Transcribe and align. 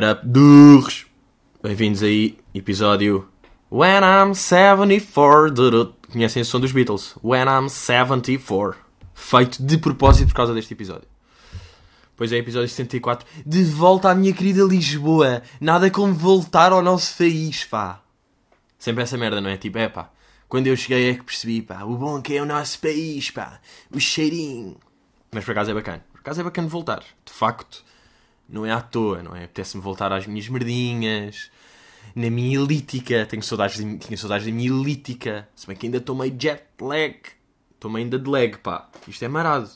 What 0.00 0.12
up? 0.12 1.02
Bem-vindos 1.62 2.02
aí, 2.02 2.38
episódio 2.54 3.28
When 3.70 4.02
I'm 4.02 4.34
74. 4.34 5.50
Durut. 5.50 5.92
Conhecem 6.10 6.40
o 6.40 6.44
som 6.46 6.58
dos 6.58 6.72
Beatles? 6.72 7.18
When 7.22 7.46
I'm 7.46 7.68
74. 7.68 8.78
Feito 9.12 9.62
de 9.62 9.76
propósito 9.76 10.28
por 10.28 10.36
causa 10.36 10.54
deste 10.54 10.72
episódio. 10.72 11.06
Pois 12.16 12.32
é, 12.32 12.38
episódio 12.38 12.66
74. 12.70 13.26
De 13.44 13.62
volta 13.62 14.08
à 14.08 14.14
minha 14.14 14.32
querida 14.32 14.62
Lisboa. 14.62 15.42
Nada 15.60 15.90
como 15.90 16.14
voltar 16.14 16.72
ao 16.72 16.80
nosso 16.80 17.18
país, 17.18 17.64
pá. 17.64 18.00
Sempre 18.78 19.02
essa 19.02 19.18
merda, 19.18 19.38
não 19.38 19.50
é? 19.50 19.58
Tipo, 19.58 19.76
é 19.76 19.88
pá. 19.90 20.10
Quando 20.48 20.66
eu 20.66 20.76
cheguei 20.78 21.10
é 21.10 21.14
que 21.14 21.24
percebi, 21.24 21.60
pá, 21.60 21.82
o 21.82 21.94
bom 21.98 22.22
que 22.22 22.38
é 22.38 22.40
o 22.40 22.46
nosso 22.46 22.78
país, 22.78 23.30
pá. 23.30 23.60
O 23.94 24.00
cheirinho. 24.00 24.78
Mas 25.30 25.44
por 25.44 25.50
acaso 25.50 25.72
é 25.72 25.74
bacana. 25.74 26.02
Por 26.10 26.20
acaso 26.20 26.40
é 26.40 26.44
bacana 26.44 26.68
voltar. 26.68 27.00
De 27.00 27.32
facto, 27.34 27.84
não 28.50 28.66
é 28.66 28.72
à 28.72 28.80
toa, 28.80 29.22
não 29.22 29.34
é? 29.34 29.44
Apetece-me 29.44 29.82
voltar 29.82 30.12
às 30.12 30.26
minhas 30.26 30.48
merdinhas, 30.48 31.50
na 32.14 32.28
minha 32.28 32.58
elítica. 32.58 33.24
Tenho 33.26 33.42
saudades, 33.42 33.76
de, 33.76 33.96
tenho 33.98 34.18
saudades 34.18 34.46
da 34.46 34.52
minha 34.52 34.68
elítica. 34.68 35.48
Se 35.54 35.66
bem 35.66 35.76
que 35.76 35.86
ainda 35.86 35.98
estou 35.98 36.16
meio 36.16 36.34
jet 36.38 36.64
lag. 36.80 37.16
Estou 37.74 37.90
meio 37.90 38.04
ainda 38.04 38.18
de 38.18 38.28
lag, 38.28 38.58
pá. 38.58 38.88
Isto 39.06 39.24
é 39.24 39.28
marado. 39.28 39.70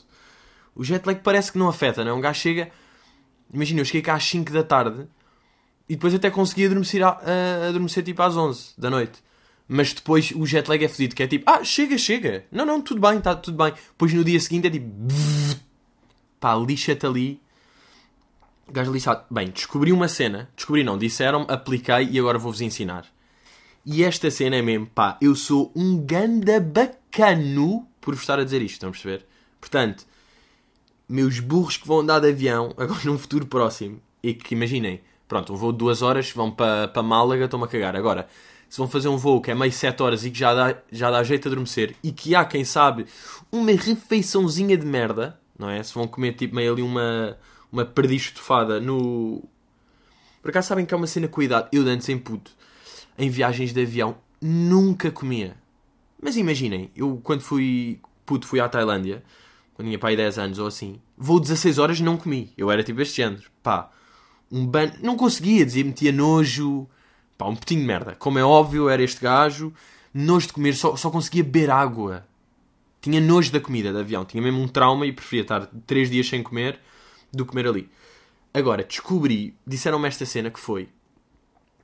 O 0.75 0.83
jet 0.83 1.05
lag 1.05 1.19
parece 1.21 1.51
que 1.51 1.57
não 1.57 1.69
afeta, 1.69 2.03
não 2.03 2.11
é? 2.11 2.13
Um 2.13 2.21
gajo 2.21 2.39
chega... 2.39 2.69
Imagina, 3.53 3.81
eu 3.81 3.85
cheguei 3.85 4.01
cá 4.01 4.15
às 4.15 4.23
5 4.25 4.51
da 4.51 4.63
tarde 4.63 5.07
e 5.87 5.95
depois 5.95 6.13
até 6.13 6.29
consegui 6.31 6.65
adormecer, 6.65 7.03
a, 7.03 7.09
a, 7.09 7.67
adormecer 7.69 8.03
tipo 8.03 8.21
às 8.21 8.35
11 8.35 8.73
da 8.77 8.89
noite. 8.89 9.23
Mas 9.67 9.93
depois 9.93 10.31
o 10.35 10.45
jet 10.45 10.67
lag 10.67 10.83
é 10.83 10.87
fedido, 10.87 11.15
que 11.15 11.23
é 11.23 11.27
tipo, 11.27 11.49
ah, 11.49 11.63
chega, 11.63 11.97
chega. 11.97 12.45
Não, 12.51 12.65
não, 12.65 12.81
tudo 12.81 12.99
bem, 12.99 13.17
está 13.17 13.35
tudo 13.35 13.57
bem. 13.63 13.73
Depois 13.73 14.13
no 14.13 14.23
dia 14.23 14.39
seguinte 14.39 14.67
é 14.67 14.69
tipo, 14.69 14.91
pá, 16.39 16.55
lixa-te 16.55 17.05
ali. 17.05 17.44
Gajo 18.71 18.91
lixado. 18.91 19.23
Bem, 19.29 19.49
descobri 19.49 19.91
uma 19.91 20.07
cena. 20.07 20.49
Descobri 20.55 20.83
não, 20.83 20.97
disseram 20.97 21.45
apliquei 21.47 22.09
e 22.11 22.19
agora 22.19 22.39
vou-vos 22.39 22.61
ensinar. 22.61 23.05
E 23.85 24.03
esta 24.03 24.31
cena 24.31 24.55
é 24.55 24.61
mesmo, 24.63 24.87
pá, 24.87 25.15
eu 25.21 25.35
sou 25.35 25.71
um 25.75 26.03
ganda 26.03 26.59
bacano 26.59 27.87
por 28.01 28.15
vos 28.15 28.23
estar 28.23 28.39
a 28.39 28.43
dizer 28.43 28.61
isto, 28.61 28.73
estão 28.73 28.89
a 28.89 28.91
perceber? 28.91 29.25
Portanto, 29.61 30.05
meus 31.07 31.39
burros 31.39 31.77
que 31.77 31.87
vão 31.87 31.99
andar 31.99 32.19
de 32.19 32.29
avião, 32.29 32.73
agora 32.77 32.99
num 33.05 33.17
futuro 33.17 33.45
próximo, 33.45 34.01
e 34.23 34.33
que 34.33 34.55
imaginem, 34.55 35.01
pronto, 35.27 35.53
um 35.53 35.55
voo 35.55 35.71
de 35.71 35.77
duas 35.77 36.01
horas, 36.01 36.31
vão 36.31 36.49
para 36.49 36.87
pa 36.87 37.03
Málaga, 37.03 37.45
estão-me 37.45 37.65
a 37.65 37.67
cagar. 37.67 37.95
Agora, 37.95 38.27
se 38.67 38.79
vão 38.79 38.87
fazer 38.87 39.07
um 39.07 39.17
voo 39.17 39.39
que 39.39 39.51
é 39.51 39.55
meio 39.55 39.71
sete 39.71 40.01
horas 40.01 40.25
e 40.25 40.31
que 40.31 40.39
já 40.39 40.55
dá, 40.55 40.75
já 40.91 41.11
dá 41.11 41.23
jeito 41.23 41.47
a 41.47 41.51
adormecer, 41.51 41.95
e 42.03 42.11
que 42.11 42.33
há, 42.33 42.43
quem 42.43 42.63
sabe, 42.63 43.05
uma 43.51 43.71
refeiçãozinha 43.71 44.75
de 44.75 44.85
merda, 44.85 45.39
não 45.57 45.69
é? 45.69 45.83
Se 45.83 45.93
vão 45.93 46.07
comer 46.07 46.33
tipo 46.33 46.55
meio 46.55 46.73
ali 46.73 46.81
uma, 46.81 47.37
uma 47.75 47.85
perdiz 47.85 48.23
estufada 48.23 48.79
no. 48.79 49.43
Por 50.41 50.49
acaso 50.49 50.69
sabem 50.69 50.85
que 50.85 50.93
é 50.93 50.97
uma 50.97 51.07
cena 51.07 51.27
cuidado? 51.27 51.67
Eu 51.71 51.83
antes 51.83 52.07
em 52.07 52.17
puto, 52.17 52.51
em 53.17 53.29
viagens 53.29 53.73
de 53.73 53.81
avião, 53.81 54.15
nunca 54.41 55.11
comia. 55.11 55.57
Mas 56.21 56.37
imaginem, 56.37 56.89
eu 56.95 57.19
quando 57.23 57.41
fui 57.41 57.99
puto 58.25 58.47
fui 58.47 58.59
à 58.59 58.69
Tailândia, 58.69 59.23
quando 59.73 59.87
tinha 59.87 59.99
pai 59.99 60.15
10 60.15 60.39
anos 60.39 60.59
ou 60.59 60.67
assim, 60.67 60.99
voo 61.17 61.39
16 61.39 61.77
horas 61.77 61.99
não 61.99 62.15
comi. 62.15 62.53
Eu 62.57 62.71
era 62.71 62.81
tipo 62.81 63.01
este 63.01 63.17
género. 63.17 63.43
Pá, 63.61 63.91
um 64.49 64.65
ban... 64.65 64.91
Não 65.01 65.17
conseguia 65.17 65.65
dizer, 65.65 65.83
metia 65.83 66.11
nojo. 66.11 66.87
Pá, 67.37 67.45
um 67.45 67.55
petinho 67.55 67.81
de 67.81 67.87
merda. 67.87 68.15
Como 68.15 68.39
é 68.39 68.43
óbvio, 68.43 68.87
era 68.87 69.03
este 69.03 69.21
gajo. 69.21 69.73
Nojo 70.13 70.47
de 70.47 70.53
comer, 70.53 70.73
só, 70.75 70.95
só 70.95 71.11
conseguia 71.11 71.43
beber 71.43 71.69
água. 71.69 72.25
Tinha 73.01 73.19
nojo 73.19 73.51
da 73.51 73.59
comida 73.59 73.91
de 73.91 73.99
avião. 73.99 74.23
Tinha 74.23 74.41
mesmo 74.41 74.61
um 74.61 74.67
trauma 74.67 75.05
e 75.05 75.11
preferia 75.11 75.41
estar 75.41 75.67
3 75.85 76.09
dias 76.09 76.29
sem 76.29 76.41
comer 76.41 76.79
do 77.35 77.45
comer 77.45 77.67
ali. 77.67 77.89
Agora, 78.53 78.83
descobri, 78.83 79.53
disseram-me 79.67 80.07
esta 80.07 80.25
cena 80.25 80.49
que 80.49 80.59
foi. 80.59 80.87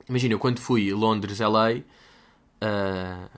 Imagina, 0.08 0.34
eu 0.34 0.38
quando 0.38 0.58
fui 0.58 0.90
a 0.90 0.96
Londres, 0.96 1.38
LA. 1.38 1.82
Uh, 2.62 3.28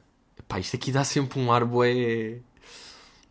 pá, 0.47 0.61
isto 0.61 0.77
aqui 0.77 0.93
dá 0.93 1.03
sempre 1.05 1.41
um 1.41 1.51
ar 1.51 1.65
bué. 1.65 2.39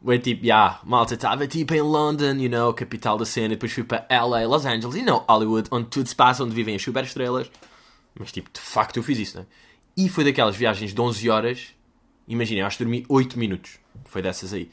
Bué 0.01 0.19
tipo, 0.19 0.45
yeah, 0.45 0.81
malta, 0.83 1.13
estava 1.13 1.47
tipo 1.47 1.73
em 1.73 1.81
London, 1.81 2.33
you 2.33 2.49
know, 2.49 2.73
capital 2.73 3.17
da 3.17 3.25
cena. 3.25 3.49
Depois 3.49 3.71
fui 3.71 3.83
para 3.83 4.05
LA, 4.09 4.45
Los 4.45 4.65
Angeles, 4.65 4.95
you 4.95 5.05
know, 5.05 5.23
Hollywood, 5.29 5.69
onde 5.71 5.87
tudo 5.87 6.09
se 6.09 6.15
passa, 6.15 6.43
onde 6.43 6.53
vivem 6.53 6.75
as 6.75 6.81
super 6.81 7.03
estrelas. 7.05 7.49
Mas 8.13 8.31
tipo, 8.31 8.49
de 8.51 8.59
facto 8.59 8.97
eu 8.97 9.03
fiz 9.03 9.17
isso, 9.17 9.39
né? 9.39 9.45
E 9.95 10.09
foi 10.09 10.25
daquelas 10.25 10.55
viagens 10.55 10.93
de 10.93 10.99
11 10.99 11.29
horas. 11.29 11.67
Imagina, 12.27 12.67
acho 12.67 12.77
que 12.77 12.83
dormi 12.83 13.05
8 13.07 13.39
minutos. 13.39 13.79
Foi 14.05 14.21
dessas 14.21 14.53
aí. 14.53 14.69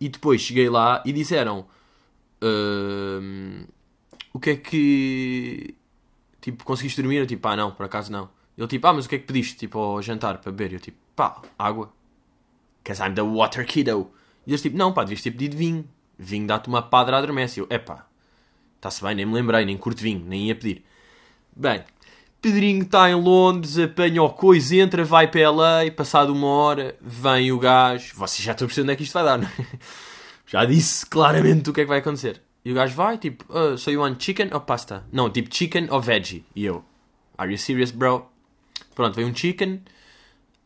E 0.00 0.08
depois 0.08 0.40
cheguei 0.40 0.68
lá 0.68 1.02
e 1.06 1.12
disseram 1.12 1.66
o 4.32 4.40
que 4.40 4.50
é 4.50 4.56
que. 4.56 5.74
Tipo, 6.40 6.64
conseguiste 6.64 7.00
dormir? 7.00 7.18
Eu 7.18 7.26
tipo, 7.26 7.46
ah, 7.48 7.56
não, 7.56 7.70
por 7.72 7.84
acaso 7.86 8.10
não. 8.10 8.30
Ele 8.56 8.66
tipo, 8.66 8.86
ah, 8.86 8.92
mas 8.92 9.06
o 9.06 9.08
que 9.08 9.16
é 9.16 9.18
que 9.18 9.26
pediste? 9.26 9.56
Tipo, 9.56 9.78
ao 9.78 10.02
jantar 10.02 10.38
para 10.38 10.52
beber? 10.52 10.74
Eu 10.74 10.80
tipo, 10.80 10.98
pá, 11.14 11.40
água. 11.58 11.92
Because 12.82 13.02
I'm 13.02 13.14
the 13.14 13.22
water 13.22 13.66
kiddo. 13.66 14.10
E 14.46 14.50
eles 14.50 14.62
tipo, 14.62 14.76
não, 14.76 14.92
pá, 14.92 15.02
devias 15.02 15.22
ter 15.22 15.30
pedido 15.30 15.56
vinho. 15.56 15.88
Vinho 16.18 16.46
dá-te 16.46 16.68
uma 16.68 16.82
padra 16.82 17.18
adormece. 17.18 17.60
Eu, 17.60 17.66
epá, 17.70 18.06
está-se 18.76 19.02
bem, 19.02 19.14
nem 19.14 19.26
me 19.26 19.34
lembrei, 19.34 19.64
nem 19.64 19.76
curto 19.76 20.02
vinho, 20.02 20.24
nem 20.26 20.48
ia 20.48 20.54
pedir. 20.54 20.84
Bem, 21.54 21.84
Pedrinho 22.40 22.84
está 22.84 23.10
em 23.10 23.14
Londres, 23.14 23.78
apanha 23.78 24.22
o 24.22 24.30
coisa, 24.30 24.76
entra, 24.76 25.04
vai 25.04 25.28
para 25.28 25.50
LA, 25.50 25.90
passado 25.94 26.32
uma 26.32 26.46
hora, 26.46 26.96
vem 27.00 27.52
o 27.52 27.58
gajo. 27.58 28.14
Vocês 28.16 28.42
já 28.42 28.52
estão 28.52 28.66
percebendo 28.66 28.86
onde 28.86 28.92
é 28.94 28.96
que 28.96 29.02
isto 29.02 29.12
vai 29.12 29.24
dar, 29.24 29.38
não 29.38 29.46
é? 29.46 29.50
Já 30.50 30.64
disse 30.64 31.06
claramente 31.06 31.70
o 31.70 31.72
que 31.72 31.82
é 31.82 31.84
que 31.84 31.88
vai 31.88 32.00
acontecer. 32.00 32.42
E 32.64 32.72
o 32.72 32.74
gajo 32.74 32.96
vai, 32.96 33.16
tipo, 33.16 33.44
uh, 33.56 33.78
so 33.78 33.88
you 33.88 34.00
want 34.00 34.20
chicken 34.20 34.48
or 34.52 34.60
pasta? 34.62 35.04
Não, 35.12 35.30
tipo, 35.30 35.48
chicken 35.54 35.86
or 35.90 36.02
veggie? 36.02 36.44
E 36.56 36.64
eu, 36.64 36.84
are 37.38 37.52
you 37.52 37.56
serious, 37.56 37.92
bro? 37.92 38.26
Pronto, 38.92 39.14
veio 39.14 39.28
um 39.28 39.34
chicken. 39.34 39.74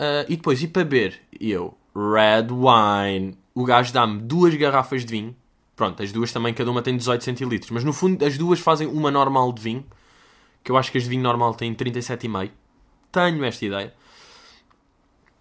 Uh, 0.01 0.25
e 0.27 0.37
depois, 0.37 0.63
e 0.63 0.69
para 0.69 0.85
beber? 0.85 1.21
E 1.39 1.51
eu, 1.51 1.77
red 1.95 2.47
wine. 2.51 3.37
O 3.55 3.63
gajo 3.63 3.93
dá-me 3.93 4.23
duas 4.23 4.55
garrafas 4.55 5.05
de 5.05 5.11
vinho. 5.11 5.37
Pronto, 5.77 6.03
as 6.03 6.11
duas 6.11 6.33
também, 6.33 6.55
cada 6.55 6.71
uma 6.71 6.81
tem 6.81 6.97
18 6.97 7.23
centilitros. 7.23 7.71
Mas 7.71 7.85
no 7.85 7.93
fundo, 7.93 8.25
as 8.25 8.39
duas 8.39 8.61
fazem 8.61 8.89
uma 8.89 9.11
normal 9.11 9.53
de 9.53 9.61
vinho. 9.61 9.85
Que 10.63 10.73
eu 10.73 10.79
acho 10.79 10.91
que 10.91 10.97
as 10.97 11.05
de 11.05 11.11
vinho 11.11 11.23
normal 11.23 11.53
têm 11.55 11.75
37,5. 11.75 12.51
Tenho 13.13 13.45
esta 13.45 13.67
ideia. 13.67 13.95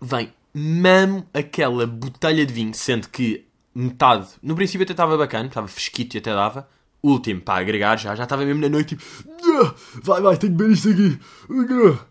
Vem, 0.02 0.34
mamo 0.54 1.25
aquela 1.34 1.88
botelha 1.88 2.46
de 2.46 2.54
vinho, 2.54 2.74
sendo 2.74 3.08
que 3.08 3.46
metade. 3.74 4.28
No 4.42 4.56
princípio 4.56 4.84
até 4.84 4.94
estava 4.94 5.18
bacana, 5.18 5.48
estava 5.48 5.68
fresquito 5.68 6.16
e 6.16 6.18
até 6.20 6.34
dava. 6.34 6.68
Último, 7.02 7.42
para 7.42 7.60
agregar 7.60 7.98
já, 7.98 8.16
já 8.16 8.24
estava 8.24 8.46
mesmo 8.46 8.62
na 8.62 8.70
noite 8.70 8.96
tipo. 8.96 9.04
Ah, 9.28 9.76
vai, 10.02 10.22
vai, 10.22 10.38
tenho 10.38 10.54
que 10.54 10.58
beber 10.58 10.74
isto 10.74 10.90
aqui. 10.90 11.20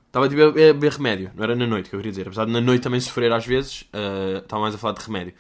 Estava 0.06 0.28
tipo 0.28 0.42
a 0.42 0.50
beber 0.50 0.92
remédio, 0.92 1.30
não 1.34 1.44
era 1.44 1.56
na 1.56 1.66
noite 1.66 1.88
que 1.88 1.96
eu 1.96 1.98
queria 1.98 2.12
dizer. 2.12 2.26
Apesar 2.26 2.44
de 2.44 2.52
na 2.52 2.60
noite 2.60 2.82
também 2.82 3.00
sofrer 3.00 3.32
às 3.32 3.46
vezes, 3.46 3.82
uh, 3.82 4.38
estava 4.38 4.60
mais 4.60 4.74
a 4.74 4.78
falar 4.78 4.92
de 4.92 5.04
remédio. 5.04 5.32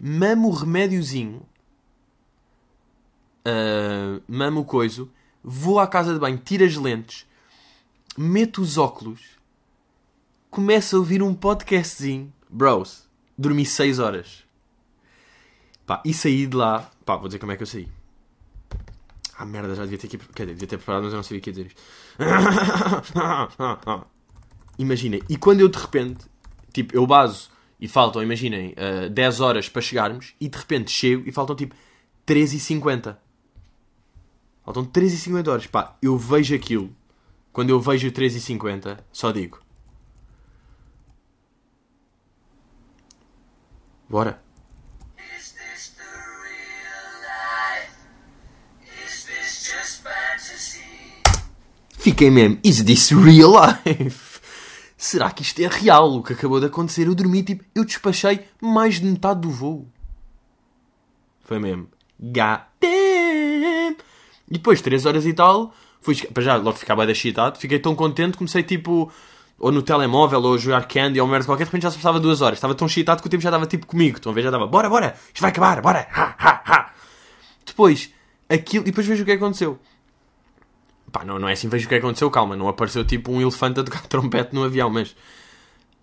Mamo 0.00 0.48
o 0.48 0.52
remédiozinho, 0.52 1.42
uh, 3.46 4.22
mamo 4.26 4.60
o 4.60 4.64
coiso, 4.64 5.10
vou 5.44 5.78
à 5.78 5.86
casa 5.86 6.14
de 6.14 6.18
banho, 6.18 6.38
tiro 6.38 6.64
as 6.64 6.76
lentes, 6.76 7.26
meto 8.16 8.62
os 8.62 8.78
óculos, 8.78 9.20
começo 10.50 10.96
a 10.96 10.98
ouvir 10.98 11.22
um 11.22 11.34
podcastzinho. 11.34 12.32
Bros, 12.48 13.06
dormi 13.36 13.66
6 13.66 13.98
horas. 13.98 14.45
Pá, 15.86 16.02
e 16.04 16.12
saí 16.12 16.46
de 16.46 16.56
lá. 16.56 16.90
Pá, 17.04 17.16
vou 17.16 17.28
dizer 17.28 17.38
como 17.38 17.52
é 17.52 17.56
que 17.56 17.62
eu 17.62 17.66
saí. 17.66 17.88
Ah, 19.38 19.44
merda, 19.44 19.74
já 19.74 19.82
devia 19.82 19.98
ter, 19.98 20.06
aqui, 20.06 20.18
quer 20.18 20.44
dizer, 20.44 20.54
devia 20.54 20.68
ter 20.68 20.76
preparado, 20.78 21.04
mas 21.04 21.12
eu 21.12 21.16
não 21.16 21.22
sabia 21.22 21.38
o 21.38 21.42
que 21.42 21.50
ia 21.50 21.54
dizer 21.54 21.66
isto. 21.66 21.82
Imaginem, 24.78 25.22
e 25.28 25.36
quando 25.36 25.60
eu 25.60 25.68
de 25.68 25.78
repente, 25.78 26.24
tipo, 26.72 26.96
eu 26.96 27.06
baso 27.06 27.50
e 27.78 27.86
faltam, 27.86 28.22
imaginem, 28.22 28.74
uh, 29.06 29.10
10 29.10 29.40
horas 29.40 29.68
para 29.68 29.82
chegarmos, 29.82 30.34
e 30.40 30.48
de 30.48 30.56
repente 30.56 30.90
chego 30.90 31.28
e 31.28 31.32
faltam 31.32 31.54
tipo 31.54 31.74
3h50. 32.26 33.16
Faltam 34.64 34.84
3h50 34.84 35.48
horas. 35.48 35.66
Pá, 35.66 35.96
eu 36.02 36.18
vejo 36.18 36.54
aquilo. 36.54 36.90
Quando 37.52 37.70
eu 37.70 37.80
vejo 37.80 38.10
3h50, 38.10 38.98
só 39.12 39.30
digo. 39.30 39.60
Bora. 44.08 44.45
Fiquei 52.06 52.30
mesmo, 52.30 52.56
is 52.62 52.84
this 52.84 53.10
real 53.10 53.50
life? 53.50 54.38
Será 54.96 55.28
que 55.28 55.42
isto 55.42 55.58
é 55.60 55.66
real? 55.66 56.14
O 56.14 56.22
que 56.22 56.34
acabou 56.34 56.60
de 56.60 56.66
acontecer? 56.66 57.08
Eu 57.08 57.16
dormi, 57.16 57.42
tipo, 57.42 57.64
eu 57.74 57.84
despachei 57.84 58.44
mais 58.62 59.00
de 59.00 59.06
metade 59.06 59.40
do 59.40 59.50
voo. 59.50 59.88
Foi 61.40 61.58
mesmo. 61.58 61.88
Goddamn! 62.20 63.96
E 64.48 64.52
depois, 64.52 64.80
3 64.80 65.04
horas 65.04 65.26
e 65.26 65.32
tal, 65.32 65.74
fui, 66.00 66.14
para 66.14 66.44
já, 66.44 66.54
logo 66.54 66.78
ficava 66.78 67.10
excitado, 67.10 67.58
fiquei 67.58 67.80
tão 67.80 67.96
contente, 67.96 68.38
comecei 68.38 68.62
tipo, 68.62 69.10
ou 69.58 69.72
no 69.72 69.82
telemóvel, 69.82 70.40
ou 70.40 70.54
a 70.54 70.58
jogar 70.58 70.86
candy, 70.86 71.20
ou 71.20 71.26
merda 71.26 71.44
qualquer, 71.44 71.64
de 71.64 71.70
repente 71.70 71.82
já 71.82 71.90
se 71.90 71.96
passava 71.96 72.20
2 72.20 72.40
horas. 72.40 72.58
Estava 72.58 72.76
tão 72.76 72.86
excitado 72.86 73.20
que 73.20 73.26
o 73.26 73.30
tempo 73.32 73.42
já 73.42 73.48
estava 73.48 73.66
tipo 73.66 73.84
comigo. 73.84 74.18
Estão 74.18 74.30
a 74.30 74.34
ver? 74.36 74.42
Já 74.42 74.50
estava, 74.50 74.68
bora, 74.68 74.88
bora, 74.88 75.16
isto 75.26 75.40
vai 75.40 75.50
acabar, 75.50 75.82
bora, 75.82 76.06
ha, 76.14 76.36
ha, 76.38 76.62
ha. 76.64 76.92
Depois, 77.66 78.12
aquilo, 78.48 78.84
e 78.84 78.92
depois 78.92 79.08
vejo 79.08 79.24
o 79.24 79.26
que 79.26 79.32
aconteceu 79.32 79.80
Pá, 81.16 81.24
não, 81.24 81.38
não 81.38 81.48
é 81.48 81.52
assim, 81.52 81.66
vejo 81.70 81.86
o 81.86 81.88
que 81.88 81.94
aconteceu, 81.94 82.30
calma. 82.30 82.54
Não 82.54 82.68
apareceu 82.68 83.02
tipo 83.02 83.32
um 83.32 83.40
elefante 83.40 83.80
a 83.80 83.84
tocar 83.84 84.02
trompete 84.06 84.54
no 84.54 84.64
avião, 84.64 84.90
mas. 84.90 85.12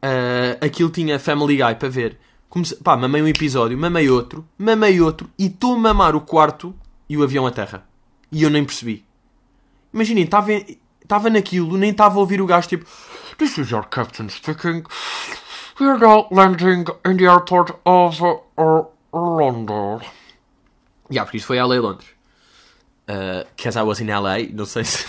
Uh, 0.03 0.57
aquilo 0.59 0.89
tinha 0.89 1.19
Family 1.19 1.57
Guy 1.57 1.75
para 1.75 1.87
ver. 1.87 2.17
Comece... 2.49 2.75
Pá, 2.77 2.97
mamei 2.97 3.21
um 3.21 3.27
episódio, 3.27 3.77
mamei 3.77 4.09
outro, 4.09 4.47
mamei 4.57 4.99
outro 4.99 5.29
e 5.37 5.45
estou 5.45 5.75
a 5.75 5.77
mamar 5.77 6.15
o 6.15 6.21
quarto 6.21 6.75
e 7.07 7.15
o 7.15 7.23
avião 7.23 7.45
a 7.45 7.51
terra. 7.51 7.87
E 8.31 8.41
eu 8.41 8.49
nem 8.49 8.65
percebi. 8.65 9.05
Imaginem, 9.93 10.23
estava 10.23 11.29
naquilo, 11.29 11.77
nem 11.77 11.91
estava 11.91 12.15
a 12.15 12.19
ouvir 12.19 12.41
o 12.41 12.47
gajo 12.47 12.67
tipo. 12.67 12.85
This 13.37 13.57
is 13.59 13.69
your 13.69 13.85
captain 13.87 14.29
speaking. 14.29 14.83
We're 15.79 15.99
now 15.99 16.27
landing 16.31 16.85
in 17.05 17.17
the 17.17 17.25
airport 17.25 17.71
of 17.85 18.19
uh, 18.57 18.85
London. 19.11 20.01
Yeah, 21.11 21.25
porque 21.25 21.37
isto 21.37 21.47
foi 21.47 21.59
LA 21.59 21.79
Londres. 21.79 22.09
Uh, 23.07 23.45
because 23.55 23.77
I 23.77 23.83
was 23.83 23.99
in 23.99 24.07
LA, 24.07 24.49
não 24.53 24.65
sei 24.65 24.83
se. 24.83 25.05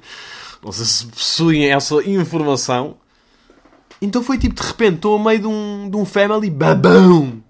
não 0.62 0.72
sei 0.72 0.84
se 0.84 1.06
possuem 1.06 1.70
essa 1.70 1.94
informação. 2.04 2.98
Então 4.02 4.22
foi 4.22 4.38
tipo, 4.38 4.54
de 4.54 4.66
repente, 4.66 4.96
estou 4.96 5.18
a 5.18 5.22
meio 5.22 5.40
de 5.40 5.46
um, 5.46 5.90
de 5.90 5.96
um 5.96 6.04
family 6.04 6.50
babão. 6.50 7.42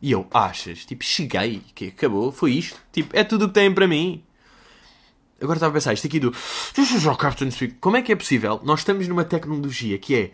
E 0.00 0.12
eu, 0.12 0.26
achas? 0.32 0.84
Tipo, 0.84 1.02
cheguei, 1.02 1.62
que 1.74 1.86
acabou, 1.86 2.30
foi 2.30 2.52
isto. 2.52 2.78
Tipo, 2.92 3.16
é 3.16 3.24
tudo 3.24 3.46
o 3.46 3.48
que 3.48 3.54
têm 3.54 3.72
para 3.72 3.88
mim. 3.88 4.22
Agora 5.40 5.56
estava 5.56 5.70
a 5.70 5.74
pensar, 5.74 5.92
isto 5.92 6.06
aqui 6.06 6.18
do. 6.18 6.32
Como 7.80 7.96
é 7.96 8.02
que 8.02 8.12
é 8.12 8.16
possível? 8.16 8.60
Nós 8.64 8.80
estamos 8.80 9.06
numa 9.08 9.24
tecnologia 9.24 9.98
que 9.98 10.14
é. 10.14 10.30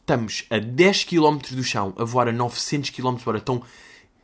Estamos 0.00 0.44
a 0.50 0.58
10 0.58 1.04
km 1.04 1.38
do 1.52 1.62
chão, 1.62 1.94
a 1.96 2.04
voar 2.04 2.26
a 2.26 2.32
900 2.32 2.90
km 2.90 3.14
por 3.14 3.30
hora. 3.30 3.38
Estão 3.38 3.62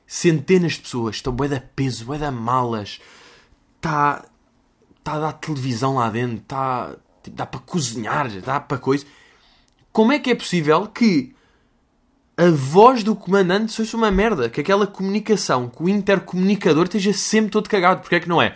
centenas 0.07 0.73
de 0.73 0.81
pessoas, 0.81 1.17
estão 1.17 1.33
bué 1.33 1.47
da 1.47 1.61
peso, 1.61 2.07
bué 2.07 2.19
da 2.19 2.33
malas. 2.33 3.01
Está. 3.79 4.25
Está 4.99 5.15
a 5.15 5.19
dar 5.21 5.33
televisão 5.33 5.95
lá 5.95 6.11
dentro, 6.11 6.37
está. 6.37 6.95
Tipo, 7.23 7.37
dá 7.37 7.47
para 7.47 7.61
cozinhar, 7.61 8.31
dá 8.43 8.61
para 8.61 8.79
coisa. 8.79 9.07
Como 9.91 10.13
é 10.13 10.19
que 10.19 10.31
é 10.31 10.35
possível 10.35 10.87
que 10.87 11.35
a 12.37 12.51
voz 12.51 13.03
do 13.03 13.17
comandante 13.17 13.73
seja 13.73 13.97
uma 13.97 14.11
merda? 14.11 14.49
Que 14.49 14.61
aquela 14.61 14.87
comunicação, 14.87 15.69
que 15.69 15.83
o 15.83 15.89
intercomunicador 15.89 16.85
esteja 16.85 17.13
sempre 17.13 17.51
todo 17.51 17.69
cagado. 17.69 18.03
Porque 18.03 18.17
é 18.17 18.21
que 18.21 18.29
não 18.29 18.41
é? 18.41 18.55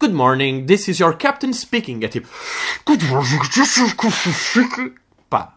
Good 0.00 0.12
morning, 0.14 0.66
this 0.66 0.88
is 0.88 0.98
your 0.98 1.16
captain 1.16 1.52
speaking. 1.52 2.00
É 2.02 2.08
tipo, 2.08 2.28
Good 2.84 3.04
morning, 3.06 3.38
this 3.54 3.76
is. 3.78 3.94
Pá, 5.30 5.54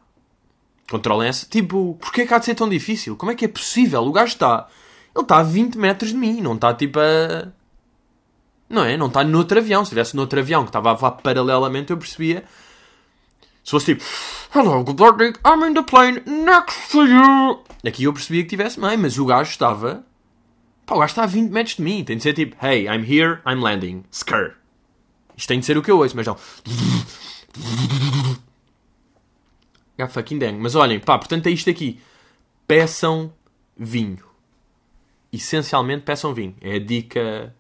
controlem 0.90 1.28
essa. 1.28 1.46
Tipo, 1.46 1.98
porquê 2.00 2.22
é 2.22 2.28
que 2.28 2.34
há 2.34 2.38
de 2.38 2.46
ser 2.46 2.56
tão 2.56 2.70
difícil? 2.70 3.18
Como 3.18 3.32
é 3.32 3.36
que 3.36 3.46
é 3.46 3.48
possível? 3.48 4.04
O 4.04 4.12
gajo 4.12 4.34
está. 4.34 4.68
Ele 5.14 5.24
está 5.24 5.40
a 5.40 5.44
20 5.44 5.78
metros 5.78 6.12
de 6.12 6.18
mim, 6.18 6.40
não 6.40 6.54
está 6.54 6.74
tipo 6.74 7.00
a. 7.00 7.52
Não 8.70 8.84
é? 8.84 8.98
Não 8.98 9.08
está 9.08 9.24
noutro 9.24 9.60
avião. 9.60 9.84
Se 9.84 9.90
estivesse 9.90 10.16
noutro 10.16 10.40
avião 10.40 10.64
que 10.64 10.70
estava 10.70 10.92
a 10.92 10.94
voar 10.94 11.12
paralelamente, 11.12 11.92
eu 11.92 11.98
percebia. 11.98 12.44
Se 13.64 13.72
fosse 13.72 13.94
tipo, 13.94 14.04
Hello, 14.56 14.84
good 14.84 15.02
morning, 15.02 15.34
I'm 15.46 15.68
in 15.68 15.74
the 15.74 15.84
plane 15.84 16.22
next 16.26 16.92
to 16.92 17.06
you. 17.06 17.64
Aqui 17.86 18.06
eu 18.06 18.14
percebia 18.14 18.44
que 18.44 18.50
tivesse 18.50 18.80
mas 18.80 19.18
o 19.18 19.26
gajo 19.26 19.50
estava 19.50 20.06
Pá, 20.88 20.96
o 20.96 21.00
gajo 21.00 21.12
está 21.12 21.24
a 21.24 21.28
20 21.28 21.52
metros 21.52 21.76
de 21.76 21.84
mim. 21.84 22.04
Tem 22.06 22.16
de 22.16 22.24
ser 22.24 22.34
tipo, 22.34 22.56
hey, 22.66 22.88
I'm 22.88 23.04
here, 23.04 23.42
I'm 23.46 23.62
landing. 23.62 24.06
Skrr. 24.10 24.56
Isto 25.36 25.50
tem 25.50 25.60
de 25.60 25.66
ser 25.66 25.78
o 25.78 25.84
que 25.84 25.92
eu 25.92 26.00
ouço, 26.00 26.16
mas 26.16 26.26
não. 26.26 26.36
God 30.00 30.10
fucking 30.10 30.40
dang. 30.40 30.58
Mas 30.58 30.76
olhem, 30.76 31.00
pá, 31.00 31.18
portanto 31.18 31.48
é 31.48 31.50
isto 31.50 31.70
aqui. 31.70 32.00
Peçam 32.66 33.34
vinho. 33.76 34.24
Essencialmente 35.32 36.04
peçam 36.04 36.34
vinho. 36.34 36.56
É 36.62 36.76
a 36.76 36.80
dica. 36.80 37.54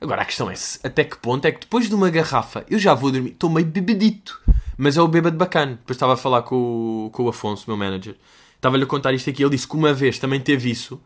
Agora 0.00 0.22
a 0.22 0.24
questão 0.24 0.50
é 0.50 0.54
até 0.82 1.04
que 1.04 1.18
ponto 1.18 1.44
é 1.44 1.52
que 1.52 1.60
depois 1.60 1.88
de 1.88 1.94
uma 1.94 2.08
garrafa 2.08 2.64
eu 2.70 2.78
já 2.78 2.94
vou 2.94 3.10
dormir. 3.10 3.30
Estou 3.30 3.50
meio 3.50 3.66
bebedito. 3.66 4.40
Mas 4.78 4.96
é 4.96 5.02
o 5.02 5.08
bêbado 5.08 5.36
bacana. 5.36 5.72
Depois 5.72 5.96
estava 5.96 6.14
a 6.14 6.16
falar 6.16 6.42
com 6.42 7.06
o, 7.06 7.10
com 7.10 7.24
o 7.24 7.28
Afonso, 7.28 7.64
meu 7.66 7.76
manager. 7.76 8.16
Estava-lhe 8.56 8.84
a 8.84 8.86
contar 8.86 9.12
isto 9.12 9.28
aqui. 9.28 9.42
Ele 9.42 9.50
disse 9.50 9.68
que 9.68 9.76
uma 9.76 9.92
vez 9.92 10.18
também 10.18 10.40
teve 10.40 10.70
isso 10.70 11.00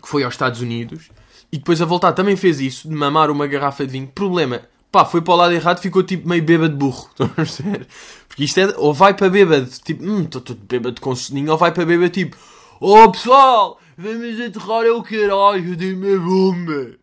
que 0.00 0.08
foi 0.08 0.24
aos 0.24 0.34
Estados 0.34 0.60
Unidos, 0.60 1.10
e 1.52 1.58
depois 1.58 1.80
a 1.82 1.84
voltar 1.84 2.12
também 2.12 2.36
fez 2.36 2.60
isso, 2.60 2.88
de 2.88 2.94
mamar 2.94 3.30
uma 3.30 3.46
garrafa 3.46 3.84
de 3.84 3.92
vinho. 3.92 4.08
Problema, 4.08 4.62
pá, 4.90 5.04
foi 5.04 5.20
para 5.20 5.34
o 5.34 5.36
lado 5.36 5.52
errado, 5.52 5.80
ficou 5.80 6.02
tipo 6.02 6.28
meio 6.28 6.42
bêbado 6.42 6.76
burro. 6.76 7.08
Estão 7.12 7.26
a 7.26 7.30
perceber? 7.30 7.86
Porque 8.28 8.44
isto 8.44 8.58
é, 8.58 8.74
ou 8.76 8.94
vai 8.94 9.14
para 9.14 9.28
bêbado, 9.28 9.68
tipo, 9.84 10.04
hum, 10.04 10.22
estou 10.22 10.40
todo 10.40 10.60
bêbado 10.60 11.00
com 11.00 11.14
soninho, 11.14 11.52
ou 11.52 11.58
vai 11.58 11.72
para 11.72 11.84
bêbado 11.84 12.10
tipo, 12.10 12.36
oh 12.80 13.10
pessoal, 13.10 13.78
vamos 13.96 14.40
aterrar 14.40 14.84
é 14.84 14.90
o 14.90 15.02
caralho, 15.02 15.76
dei-me 15.76 16.14
a 16.14 16.18
bomba. 16.18 16.99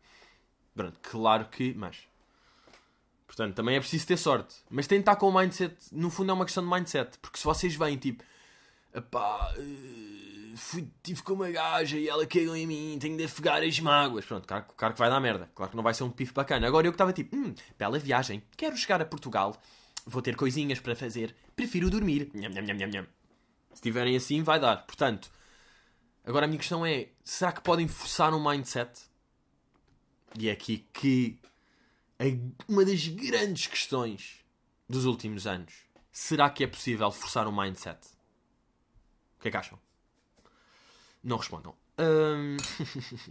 Pronto, 0.78 0.98
claro 1.02 1.46
que, 1.46 1.74
mas. 1.74 1.98
Portanto, 3.26 3.56
também 3.56 3.76
é 3.76 3.80
preciso 3.80 4.08
ter 4.08 4.18
sorte. 4.18 4.56
Mas 4.70 4.88
tem 4.88 5.00
de 5.00 5.02
estar 5.02 5.18
com 5.18 5.28
o 5.28 5.38
mindset, 5.38 5.76
no 5.92 6.10
fundo 6.10 6.32
é 6.32 6.34
uma 6.34 6.46
questão 6.46 6.64
de 6.64 6.70
mindset, 6.70 7.18
porque 7.18 7.38
se 7.38 7.44
vocês 7.44 7.76
vêm 7.76 7.98
tipo, 7.98 8.24
pá. 9.12 9.54
Uh 9.58 10.28
fui, 10.58 10.90
tive 11.04 11.22
com 11.22 11.34
uma 11.34 11.50
gaja 11.50 11.98
e 11.98 12.10
ela 12.10 12.26
caiu 12.26 12.56
em 12.56 12.66
mim, 12.68 12.98
tenho 13.00 13.16
de 13.16 13.24
afogar 13.24 13.64
as 13.64 13.80
mágoas. 13.80 14.26
Pronto, 14.26 14.48
claro, 14.48 14.66
claro 14.76 14.94
que 14.94 15.00
vai 15.00 15.10
dar 15.10 15.20
merda. 15.20 15.50
Claro 15.56 15.70
que 15.70 15.78
não 15.78 15.84
vai 15.84 15.94
ser 15.94 16.04
um 16.04 16.10
pife 16.10 16.34
bacana. 16.34 16.68
Agora 16.68 16.88
eu 16.88 16.92
que 16.92 16.96
estava 16.96 17.14
tipo, 17.14 17.36
hum, 17.36 17.54
bela 17.78 17.98
viagem, 18.00 18.44
quero 18.58 18.76
chegar 18.76 19.02
a 19.02 19.06
Portugal, 19.06 19.56
vou 20.06 20.22
ter 20.22 20.36
coisinhas 20.36 20.80
para 20.80 20.96
fazer, 20.96 21.36
prefiro 21.56 21.90
dormir. 21.90 22.30
Nham, 22.34 22.50
nham, 22.50 22.64
nham, 22.64 22.90
nham. 22.90 23.08
Se 23.74 23.82
tiverem 23.82 24.16
assim, 24.16 24.42
vai 24.42 24.60
dar. 24.60 24.78
Portanto, 24.86 25.30
agora 26.26 26.46
a 26.46 26.48
minha 26.48 26.60
questão 26.60 26.86
é: 26.86 27.10
será 27.24 27.52
que 27.52 27.62
podem 27.62 27.88
forçar 27.88 28.34
um 28.34 28.44
mindset? 28.44 28.92
E 30.38 30.50
é 30.50 30.52
aqui 30.52 30.86
que 30.94 31.40
uma 32.68 32.86
das 32.86 33.08
grandes 33.08 33.68
questões 33.68 34.46
dos 34.88 35.06
últimos 35.06 35.48
anos. 35.48 35.74
Será 36.12 36.50
que 36.50 36.64
é 36.64 36.68
possível 36.68 37.12
forçar 37.12 37.48
um 37.48 37.56
mindset? 37.56 38.00
O 39.38 39.42
que 39.42 39.48
é 39.48 39.52
que 39.52 39.58
acham? 39.58 39.80
Não 41.24 41.38
respondam. 41.38 41.76
Um... 42.00 42.58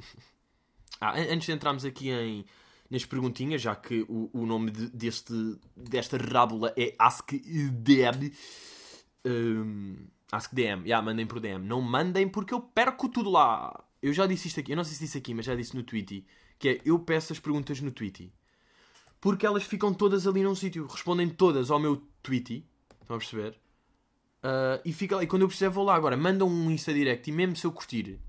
ah, 1.00 1.18
antes 1.18 1.46
de 1.46 1.52
entrarmos 1.52 1.84
aqui 1.84 2.10
em, 2.10 2.44
nas 2.90 3.04
perguntinhas, 3.04 3.62
já 3.62 3.74
que 3.74 4.04
o, 4.08 4.30
o 4.32 4.46
nome 4.46 4.70
de, 4.70 4.88
deste, 4.90 5.32
desta 5.76 6.16
rábula 6.16 6.72
é 6.76 6.94
AskDM. 6.98 8.32
Um, 9.24 9.96
AskDM, 10.30 10.84
yeah, 10.84 11.00
mandem 11.02 11.26
por 11.26 11.40
DM. 11.40 11.64
Não 11.66 11.80
mandem 11.80 12.28
porque 12.28 12.54
eu 12.54 12.60
perco 12.60 13.08
tudo 13.08 13.30
lá. 13.30 13.84
Eu 14.02 14.12
já 14.12 14.26
disse 14.26 14.48
isto 14.48 14.60
aqui, 14.60 14.72
eu 14.72 14.76
não 14.76 14.84
sei 14.84 14.94
se 14.94 15.04
disse 15.04 15.18
aqui, 15.18 15.34
mas 15.34 15.46
já 15.46 15.54
disse 15.54 15.74
no 15.74 15.82
Tweety, 15.82 16.24
que 16.58 16.68
é 16.68 16.80
eu 16.84 16.98
peço 16.98 17.32
as 17.32 17.38
perguntas 17.38 17.80
no 17.80 17.90
Tweety. 17.90 18.32
Porque 19.20 19.46
elas 19.46 19.64
ficam 19.64 19.92
todas 19.92 20.26
ali 20.26 20.42
num 20.42 20.54
sítio, 20.54 20.86
respondem 20.86 21.28
todas 21.28 21.70
ao 21.70 21.78
meu 21.78 22.02
Tweety. 22.22 22.66
Estão 23.00 23.16
a 23.16 23.18
perceber? 23.18 23.58
Uh, 24.42 24.80
e 24.84 24.92
fica. 24.92 25.22
E 25.22 25.26
quando 25.26 25.42
eu 25.42 25.48
preciso, 25.48 25.70
vou 25.70 25.84
lá. 25.84 25.94
Agora, 25.94 26.16
mandam 26.16 26.48
um 26.48 26.70
Insta 26.70 26.92
Direct 26.92 27.28
e 27.28 27.32
mesmo 27.32 27.56
se 27.56 27.66
eu 27.66 27.72
curtir, 27.72 28.20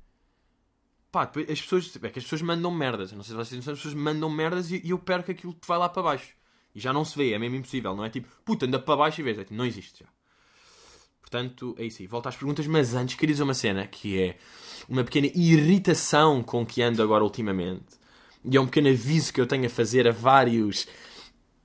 pá, 1.12 1.24
as 1.24 1.62
pessoas, 1.62 1.96
é 2.02 2.10
que 2.10 2.20
as 2.20 2.26
pessoas 2.26 2.42
mandam 2.42 2.72
merdas. 2.72 3.12
Não 3.12 3.24
sei 3.24 3.36
se 3.36 3.38
vocês 3.38 3.68
as 3.68 3.78
pessoas 3.78 3.94
mandam 3.94 4.30
merdas 4.30 4.72
e, 4.72 4.82
e, 4.84 4.90
eu 4.90 5.00
perco 5.00 5.32
aquilo 5.32 5.54
que 5.54 5.68
vai 5.68 5.78
lá 5.78 5.90
para 5.90 6.02
baixo. 6.02 6.34
E 6.74 6.80
já 6.80 6.94
não 6.94 7.06
se 7.06 7.18
vê, 7.18 7.34
é 7.34 7.40
mesmo 7.40 7.58
impossível. 7.58 7.96
Não 7.96 8.06
é 8.06 8.10
tipo, 8.10 8.28
puta, 8.44 8.66
anda 8.66 8.80
para 8.80 8.96
baixo 8.96 9.22
e 9.22 9.24
vês. 9.24 9.38
É 9.38 9.44
tipo, 9.44 9.56
não 9.56 9.66
existe 9.66 10.04
já. 10.04 10.10
Portanto, 11.22 11.76
é 11.78 11.86
isso 11.86 12.02
aí. 12.02 12.08
Volto 12.08 12.28
às 12.28 12.36
perguntas, 12.36 12.66
mas 12.68 12.96
antes 12.96 13.16
queria 13.16 13.34
dizer 13.34 13.44
uma 13.44 13.54
cena 13.54 13.86
que 13.86 14.20
é 14.20 14.38
uma 14.88 15.04
pequena 15.04 15.28
irritação 15.36 16.42
com 16.42 16.66
que 16.66 16.82
ando 16.82 17.04
agora 17.04 17.24
ultimamente. 17.24 17.98
E 18.50 18.56
é 18.56 18.62
um 18.62 18.66
pequeno 18.66 18.90
aviso 18.90 19.34
que 19.34 19.42
eu 19.42 19.48
tenho 19.48 19.66
a 19.66 19.70
fazer 19.70 20.08
a 20.08 20.12
vários 20.12 20.88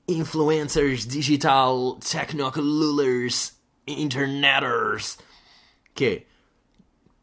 influencers 0.08 1.06
digital 1.06 1.98
technocululers 2.00 3.54
interneters. 3.86 5.18
Que 5.94 6.04
é, 6.04 6.26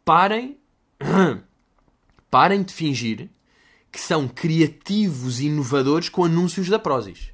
parem, 0.05 0.57
parem 2.31 2.63
de 2.63 2.73
fingir 2.73 3.29
que 3.91 3.99
são 3.99 4.27
criativos 4.27 5.39
e 5.39 5.47
inovadores 5.47 6.09
com 6.09 6.23
anúncios 6.23 6.69
da 6.69 6.77
Prozis. 6.77 7.31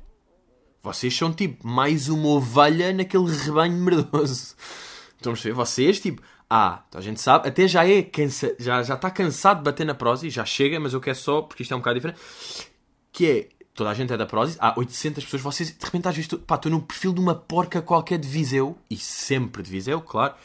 Vocês 0.82 1.16
são 1.16 1.34
tipo 1.34 1.68
mais 1.68 2.08
uma 2.08 2.28
ovelha 2.30 2.94
naquele 2.94 3.36
rebanho 3.36 3.78
merdoso. 3.78 4.56
Estão 5.18 5.34
a 5.34 5.36
ver? 5.36 5.54
Vocês, 5.54 6.00
tipo, 6.00 6.22
ah, 6.50 6.84
então 6.88 7.00
a 7.00 7.04
gente 7.04 7.20
sabe, 7.20 7.48
até 7.48 7.68
já 7.68 7.88
é 7.88 8.04
cansa, 8.04 8.56
já 8.60 8.84
já 8.84 8.94
está 8.94 9.10
cansado 9.10 9.58
de 9.58 9.64
bater 9.64 9.86
na 9.86 9.96
Prozis, 9.96 10.34
já 10.34 10.46
chega, 10.46 10.80
mas 10.80 10.94
eu 10.94 11.02
quero 11.02 11.18
só, 11.18 11.42
porque 11.42 11.64
isto 11.64 11.74
é 11.74 11.76
um 11.76 11.80
bocado 11.80 11.96
diferente, 11.96 12.20
que 13.12 13.26
é 13.26 13.50
toda 13.74 13.90
a 13.90 13.94
gente 13.94 14.14
é 14.14 14.18
da 14.18 14.26
Prozis, 14.26 14.56
há 14.60 14.74
800 14.78 15.24
pessoas, 15.24 15.42
vocês 15.42 15.76
de 15.76 15.86
repente 15.86 16.08
às 16.08 16.16
vezes, 16.16 16.32
pá, 16.46 16.56
estou 16.56 16.72
no 16.72 16.82
perfil 16.82 17.14
de 17.14 17.20
uma 17.20 17.36
porca 17.36 17.82
qualquer 17.82 18.20
de 18.20 18.28
Viseu, 18.28 18.78
e 18.90 18.96
sempre 18.96 19.64
de 19.64 19.72
Viseu, 19.72 20.00
claro, 20.02 20.36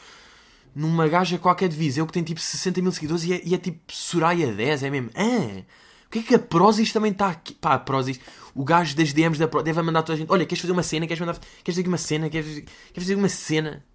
numa 0.75 1.07
gaja 1.07 1.37
qualquer 1.37 1.69
de 1.69 1.75
Viseu 1.75 2.05
que 2.07 2.13
tem 2.13 2.23
tipo 2.23 2.39
60 2.39 2.81
mil 2.81 2.91
seguidores 2.91 3.23
e 3.23 3.33
é, 3.33 3.41
e 3.45 3.53
é 3.53 3.57
tipo 3.57 3.79
Soraya 3.87 4.51
10, 4.51 4.83
é 4.83 4.89
mesmo, 4.89 5.11
ah, 5.15 5.63
o 6.07 6.09
que 6.09 6.19
é 6.19 6.23
que 6.23 6.35
a 6.35 6.39
Prozis 6.39 6.91
também 6.91 7.11
está 7.11 7.29
aqui? 7.29 7.53
Pá, 7.53 7.75
a 7.75 7.79
Prozis, 7.79 8.19
o 8.55 8.65
gajo 8.65 8.95
das 8.95 9.13
DMs 9.13 9.37
da 9.37 9.47
Prozis 9.47 9.65
deve 9.65 9.81
mandar 9.83 10.01
toda 10.01 10.15
a 10.15 10.17
gente, 10.17 10.31
olha, 10.31 10.45
queres 10.47 10.61
fazer 10.61 10.73
uma 10.73 10.83
cena, 10.83 11.05
queres 11.05 11.21
mandar, 11.21 11.39
queres 11.63 11.77
fazer 11.77 11.87
uma 11.87 11.97
cena, 11.97 12.29
queres, 12.29 12.55
queres 12.55 13.03
fazer 13.03 13.15
uma 13.15 13.29
cena, 13.29 13.85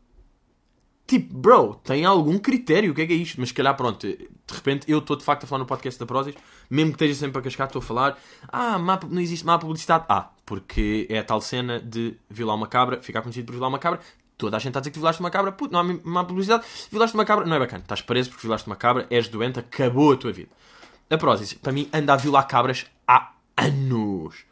Tipo, 1.07 1.35
bro, 1.35 1.75
tem 1.85 2.05
algum 2.05 2.37
critério, 2.37 2.91
o 2.91 2.95
que 2.95 3.03
é 3.03 3.07
que 3.07 3.13
é 3.13 3.17
isto? 3.17 3.39
Mas 3.39 3.51
se 3.51 3.55
calhar, 3.55 3.77
pronto, 3.77 4.05
de 4.07 4.29
repente 4.51 4.91
eu 4.91 4.99
estou 4.99 5.17
de 5.17 5.23
facto 5.25 5.45
a 5.45 5.47
falar 5.47 5.61
no 5.61 5.67
podcast 5.67 6.01
da 6.01 6.05
Prozis, 6.05 6.35
mesmo 6.69 6.91
que 6.91 6.97
esteja 7.05 7.21
sempre 7.21 7.39
a 7.39 7.43
cascar, 7.43 7.69
estou 7.69 7.79
a 7.79 7.83
falar, 7.83 8.19
ah, 8.49 8.77
má, 8.77 8.99
não 9.09 9.21
existe 9.21 9.47
má 9.47 9.57
publicidade. 9.57 10.05
Ah, 10.09 10.31
Porque 10.45 11.07
é 11.09 11.21
a 11.21 11.25
tal 11.25 11.41
cena 11.41 11.79
de 11.79 12.17
violar 12.29 12.57
uma 12.57 12.67
cabra, 12.67 13.01
ficar 13.01 13.23
conhecido 13.23 13.47
por 13.47 13.53
violar 13.53 13.69
uma 13.69 13.79
cabra. 13.79 14.01
Toda 14.37 14.57
a 14.57 14.59
gente 14.59 14.71
está 14.71 14.81
a 14.81 14.83
dizer 14.83 14.91
que 14.91 14.99
violaste 14.99 15.21
uma 15.21 15.31
cabra, 15.31 15.53
puto, 15.53 15.73
não 15.73 15.81
há 15.81 15.99
má 16.03 16.25
publicidade. 16.25 16.65
Violaste 16.91 17.17
uma 17.17 17.25
cabra, 17.25 17.47
não 17.47 17.55
é 17.55 17.59
bacana. 17.61 17.83
Estás 17.83 18.03
preso 18.03 18.31
porque 18.31 18.43
violaste 18.43 18.67
uma 18.67 18.77
cabra, 18.77 19.07
és 19.09 19.29
doente, 19.29 19.61
acabou 19.61 20.13
a 20.13 20.17
tua 20.17 20.33
vida. 20.33 20.51
A 21.09 21.17
Prozis, 21.17 21.55
para 21.55 21.73
mim, 21.73 21.89
anda 21.93 22.15
a 22.15 22.17
violar 22.17 22.47
cabras 22.49 22.85
há 23.07 23.33
anos. 23.57 24.45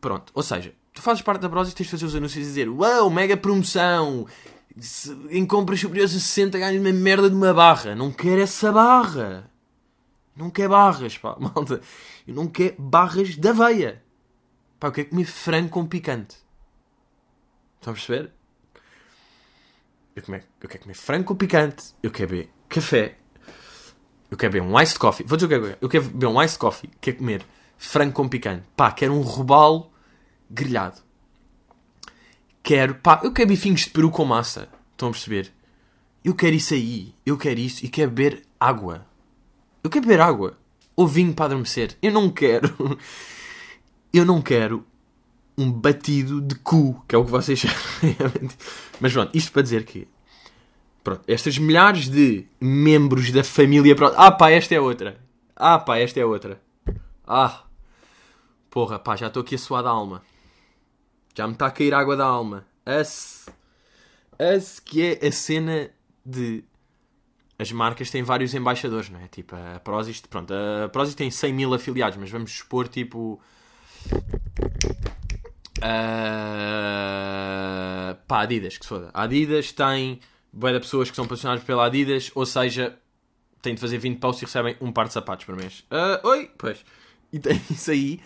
Pronto, 0.00 0.32
ou 0.34 0.42
seja, 0.42 0.72
tu 0.94 1.02
fazes 1.02 1.22
parte 1.22 1.42
da 1.42 1.48
Prozis, 1.48 1.74
tens 1.74 1.84
de 1.86 1.90
fazer 1.90 2.06
os 2.06 2.14
anúncios 2.14 2.42
e 2.42 2.48
dizer 2.48 2.68
Uau, 2.70 3.10
mega 3.10 3.36
promoção! 3.36 4.26
Em 5.30 5.44
compras 5.44 5.80
superiores 5.80 6.14
a 6.14 6.20
60 6.20 6.58
ganhas 6.58 6.80
uma 6.80 6.92
merda 6.92 7.28
de 7.28 7.36
uma 7.36 7.52
barra. 7.52 7.94
Não 7.94 8.12
quero 8.12 8.40
essa 8.40 8.70
barra. 8.70 9.50
Não 10.36 10.48
quero 10.48 10.70
barras, 10.70 11.18
pá, 11.18 11.36
malta. 11.40 11.80
Eu 12.26 12.34
não 12.34 12.46
quero 12.46 12.80
barras 12.80 13.36
da 13.36 13.52
veia. 13.52 14.02
Pá, 14.78 14.88
eu 14.88 14.92
quero 14.92 15.10
comer 15.10 15.24
frango 15.24 15.68
com 15.68 15.86
picante. 15.86 16.36
Estão 17.76 17.92
a 17.92 17.94
perceber? 17.94 18.30
Eu, 20.14 20.22
comer, 20.22 20.44
eu 20.60 20.68
quero 20.68 20.82
comer 20.82 20.94
frango 20.94 21.24
com 21.24 21.34
picante. 21.34 21.94
Eu 22.02 22.10
quero 22.10 22.30
beber 22.30 22.50
café. 22.68 23.18
Eu 24.30 24.36
quero 24.36 24.52
beber 24.52 24.66
um 24.66 24.80
iced 24.80 24.98
coffee. 24.98 25.26
Vou 25.26 25.36
dizer 25.36 25.46
o 25.46 25.48
que 25.48 25.54
é 25.54 25.60
quero. 25.60 25.78
Eu 25.80 25.88
quero 25.88 26.04
beber 26.04 26.26
um 26.26 26.42
iced 26.42 26.58
coffee. 26.58 26.90
Quero 27.00 27.18
comer 27.18 27.44
frango 27.76 28.12
com 28.12 28.28
picante. 28.28 28.64
Pá, 28.76 28.92
quero 28.92 29.12
um 29.12 29.22
robalo 29.22 29.90
grelhado. 30.48 31.02
Quero, 32.62 32.94
pá, 32.96 33.20
eu 33.24 33.32
quero 33.32 33.48
bifinhos 33.48 33.82
de 33.82 33.90
peru 33.90 34.10
com 34.10 34.24
massa. 34.24 34.68
Estão 34.92 35.08
a 35.08 35.12
perceber? 35.12 35.52
Eu 36.24 36.34
quero 36.34 36.54
isso 36.54 36.74
aí. 36.74 37.14
Eu 37.24 37.36
quero 37.36 37.58
isso. 37.60 37.84
E 37.84 37.88
quero 37.88 38.10
beber 38.10 38.42
água. 38.58 39.04
Eu 39.82 39.90
quero 39.90 40.06
beber 40.06 40.20
água. 40.20 40.58
Ou 40.94 41.06
vinho 41.08 41.32
para 41.32 41.46
adormecer. 41.46 41.96
Eu 42.02 42.12
não 42.12 42.30
quero. 42.30 42.68
Eu 44.12 44.24
não 44.24 44.42
quero 44.42 44.84
um 45.56 45.70
batido 45.70 46.40
de 46.40 46.56
cu, 46.56 47.00
que 47.06 47.14
é 47.14 47.18
o 47.18 47.24
que 47.24 47.30
vocês. 47.30 47.62
Mas 49.00 49.12
pronto, 49.12 49.30
isto 49.36 49.52
para 49.52 49.62
dizer 49.62 49.84
que. 49.84 50.08
Pronto, 51.04 51.22
estas 51.28 51.56
milhares 51.58 52.08
de 52.08 52.44
membros 52.60 53.30
da 53.30 53.44
família. 53.44 53.94
Ah 54.16 54.32
pá, 54.32 54.50
esta 54.50 54.74
é 54.74 54.80
outra. 54.80 55.20
Ah 55.54 55.78
pá, 55.78 55.98
esta 55.98 56.18
é 56.18 56.24
outra. 56.24 56.60
Ah. 57.26 57.62
Porra, 58.68 58.98
pá, 58.98 59.16
já 59.16 59.28
estou 59.28 59.42
aqui 59.42 59.54
a 59.54 59.58
suar 59.58 59.82
da 59.82 59.90
alma. 59.90 60.22
Já 61.34 61.46
me 61.46 61.52
está 61.54 61.66
a 61.66 61.70
cair 61.70 61.94
água 61.94 62.16
da 62.16 62.24
alma. 62.24 62.66
As. 62.84 63.48
As 64.38 64.80
que 64.80 65.02
é 65.02 65.26
a 65.26 65.32
cena 65.32 65.90
de 66.24 66.64
as 67.60 67.70
marcas 67.72 68.10
têm 68.10 68.22
vários 68.22 68.54
embaixadores, 68.54 69.10
não 69.10 69.20
é? 69.20 69.28
Tipo, 69.28 69.54
a 69.54 69.78
Prozis, 69.80 70.18
pronto, 70.22 70.50
a 70.54 70.88
Prozis 70.88 71.14
tem 71.14 71.30
100 71.30 71.52
mil 71.52 71.74
afiliados, 71.74 72.16
mas 72.16 72.30
vamos 72.30 72.50
expor, 72.52 72.88
tipo... 72.88 73.38
Uh, 75.76 75.84
pá, 78.26 78.40
Adidas, 78.40 78.78
que 78.78 78.84
se 78.86 78.88
foda. 78.88 79.10
Adidas 79.12 79.72
tem 79.72 80.20
boa 80.50 80.72
de 80.72 80.80
pessoas 80.80 81.10
que 81.10 81.16
são 81.16 81.26
patrocinadas 81.26 81.62
pela 81.62 81.84
Adidas, 81.84 82.30
ou 82.34 82.46
seja, 82.46 82.98
têm 83.60 83.74
de 83.74 83.80
fazer 83.82 83.98
20 83.98 84.18
posts 84.18 84.40
e 84.40 84.46
recebem 84.46 84.78
um 84.80 84.90
par 84.90 85.06
de 85.06 85.12
sapatos 85.12 85.44
por 85.44 85.54
mês. 85.54 85.84
Uh, 85.90 86.26
oi, 86.28 86.50
pois. 86.56 86.82
E 87.30 87.38
tem 87.38 87.60
isso 87.70 87.90
aí. 87.90 88.20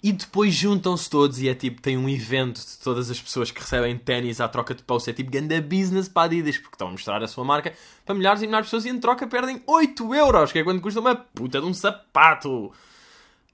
E 0.00 0.12
depois 0.12 0.54
juntam-se 0.54 1.10
todos 1.10 1.40
e 1.40 1.48
é 1.48 1.54
tipo, 1.54 1.82
tem 1.82 1.96
um 1.96 2.08
evento 2.08 2.60
de 2.60 2.78
todas 2.78 3.10
as 3.10 3.20
pessoas 3.20 3.50
que 3.50 3.60
recebem 3.60 3.98
ténis 3.98 4.40
à 4.40 4.46
troca 4.46 4.72
de 4.72 4.82
posts. 4.82 5.08
É 5.08 5.12
tipo, 5.12 5.30
ganda 5.30 5.60
business 5.60 6.08
para 6.08 6.26
Adidas, 6.26 6.56
porque 6.56 6.76
estão 6.76 6.88
a 6.88 6.90
mostrar 6.92 7.22
a 7.22 7.26
sua 7.26 7.44
marca 7.44 7.74
para 8.06 8.14
milhares 8.14 8.40
e 8.40 8.46
milhares 8.46 8.66
de 8.66 8.70
pessoas 8.70 8.84
e 8.84 8.96
em 8.96 9.00
troca 9.00 9.26
perdem 9.26 9.60
8 9.66 10.14
euros, 10.14 10.52
que 10.52 10.60
é 10.60 10.64
quando 10.64 10.80
custa 10.80 11.00
uma 11.00 11.16
puta 11.16 11.60
de 11.60 11.66
um 11.66 11.74
sapato. 11.74 12.72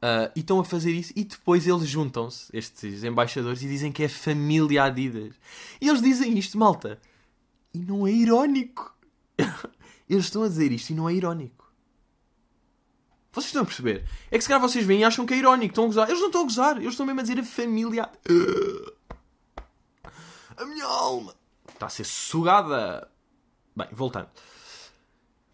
Uh, 0.04 0.28
e 0.36 0.40
estão 0.40 0.60
a 0.60 0.64
fazer 0.64 0.92
isso 0.92 1.14
e 1.16 1.24
depois 1.24 1.66
eles 1.66 1.88
juntam-se, 1.88 2.54
estes 2.54 3.04
embaixadores, 3.04 3.62
e 3.62 3.68
dizem 3.68 3.90
que 3.90 4.02
é 4.02 4.08
família 4.08 4.84
Adidas. 4.84 5.32
E 5.80 5.88
eles 5.88 6.02
dizem 6.02 6.36
isto, 6.36 6.58
malta. 6.58 7.00
E 7.72 7.78
não 7.78 8.06
é 8.06 8.12
irónico. 8.12 8.94
eles 10.06 10.26
estão 10.26 10.42
a 10.42 10.48
dizer 10.48 10.70
isto 10.72 10.90
e 10.90 10.94
não 10.94 11.08
é 11.08 11.14
irónico. 11.14 11.63
Vocês 13.34 13.46
estão 13.46 13.62
a 13.62 13.66
perceber? 13.66 14.04
É 14.30 14.38
que 14.38 14.44
se 14.44 14.48
calhar 14.48 14.60
vocês 14.60 14.86
vêm 14.86 15.00
e 15.00 15.04
acham 15.04 15.26
que 15.26 15.34
é 15.34 15.36
irónico, 15.36 15.72
estão 15.72 15.84
a 15.84 15.86
gozar. 15.88 16.08
Eles 16.08 16.20
não 16.20 16.28
estão 16.28 16.42
a 16.42 16.44
gozar, 16.44 16.76
eles 16.76 16.90
estão 16.90 17.04
mesmo 17.04 17.20
a 17.20 17.22
dizer 17.22 17.40
a 17.40 17.44
família. 17.44 18.08
A 20.56 20.64
minha 20.64 20.86
alma 20.86 21.34
está 21.72 21.86
a 21.86 21.88
ser 21.88 22.04
sugada. 22.04 23.10
Bem, 23.76 23.88
voltando. 23.90 24.28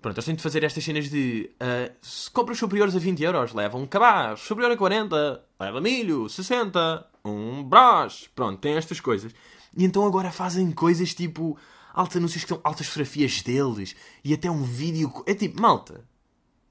Pronto, 0.03 0.17
eles 0.17 0.25
têm 0.25 0.35
de 0.35 0.43
fazer 0.43 0.63
estas 0.63 0.85
cenas 0.85 1.09
de 1.09 1.51
uh, 1.57 1.95
se 2.03 2.31
compras 2.31 2.59
superiores 2.59 2.95
a 2.95 2.99
20 2.99 3.23
euros, 3.23 3.53
leva 3.53 3.77
um 3.77 3.87
cabaz, 3.87 4.41
superior 4.41 4.73
a 4.73 4.77
40, 4.77 5.45
leva 5.59 5.81
milho, 5.81 6.29
60, 6.29 7.07
um 7.25 7.63
brás. 7.63 8.29
Pronto, 8.35 8.61
tem 8.61 8.75
estas 8.75 9.01
coisas. 9.01 9.35
E 9.75 9.85
então 9.85 10.07
agora 10.07 10.31
fazem 10.31 10.71
coisas 10.73 11.15
tipo 11.15 11.57
altos 11.95 12.17
anúncios 12.17 12.43
que 12.45 12.49
são 12.49 12.61
altas 12.63 12.87
fotografias 12.87 13.43
deles 13.43 13.95
e 14.23 14.35
até 14.35 14.51
um 14.51 14.63
vídeo. 14.63 15.13
É 15.27 15.35
tipo, 15.35 15.61
malta, 15.61 16.05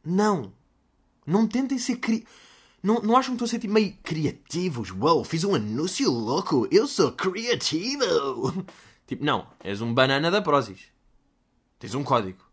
não. 0.04 0.54
Não 1.30 1.48
tentem 1.48 1.78
ser 1.78 1.98
cri... 1.98 2.26
Não, 2.82 3.02
não 3.02 3.16
acham 3.16 3.36
que 3.36 3.44
estão 3.44 3.46
a 3.46 3.50
ser 3.50 3.60
tipo, 3.60 3.74
meio 3.74 3.96
criativos? 4.02 4.90
Uou, 4.90 5.24
fiz 5.24 5.44
um 5.44 5.54
anúncio 5.54 6.10
louco! 6.10 6.68
Eu 6.72 6.88
sou 6.88 7.12
criativo! 7.12 8.66
tipo, 9.06 9.24
não. 9.24 9.48
És 9.64 9.80
um 9.80 9.94
banana 9.94 10.32
da 10.32 10.42
Prozis. 10.42 10.88
Tens 11.78 11.94
um 11.94 12.04
código. 12.04 12.44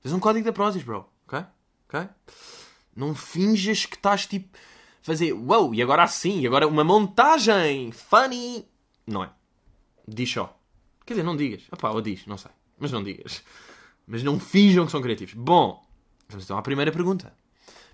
Tens 0.00 0.12
um 0.14 0.18
código 0.18 0.46
da 0.46 0.52
Prozis, 0.52 0.82
bro. 0.82 1.06
Ok? 1.26 1.44
Ok? 1.88 2.08
Não 2.96 3.14
finjas 3.14 3.84
que 3.84 3.96
estás 3.96 4.26
tipo... 4.26 4.56
Fazer, 5.02 5.32
uou, 5.32 5.74
e 5.74 5.82
agora 5.82 6.04
assim, 6.04 6.40
e 6.40 6.46
agora 6.46 6.66
uma 6.66 6.84
montagem 6.84 7.90
funny. 7.92 8.64
Não 9.06 9.24
é. 9.24 9.30
Diz 10.08 10.30
só. 10.30 10.58
Quer 11.04 11.14
dizer, 11.14 11.24
não 11.24 11.36
digas. 11.36 11.64
Opá, 11.70 11.90
ou 11.90 12.00
diz, 12.00 12.24
não 12.24 12.38
sei. 12.38 12.52
Mas 12.78 12.92
não 12.92 13.02
digas. 13.02 13.42
Mas 14.06 14.22
não 14.22 14.40
finjam 14.40 14.86
que 14.86 14.92
são 14.92 15.02
criativos. 15.02 15.34
Bom, 15.34 15.84
vamos 16.28 16.44
então 16.44 16.56
à 16.56 16.62
primeira 16.62 16.92
pergunta. 16.92 17.41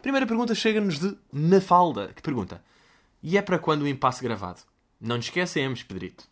Primeira 0.03 0.27
pergunta 0.27 0.55
chega-nos 0.55 0.99
de 0.99 1.17
Mafalda, 1.33 2.13
que 2.15 2.23
pergunta: 2.23 2.63
E 3.23 3.37
é 3.37 3.43
para 3.43 3.59
quando 3.59 3.83
o 3.83 3.89
impasse 3.89 4.23
gravado? 4.23 4.61
Não 5.01 5.17
nos 5.17 5.27
esquecemos, 5.27 5.83
Pedrito. 5.83 6.25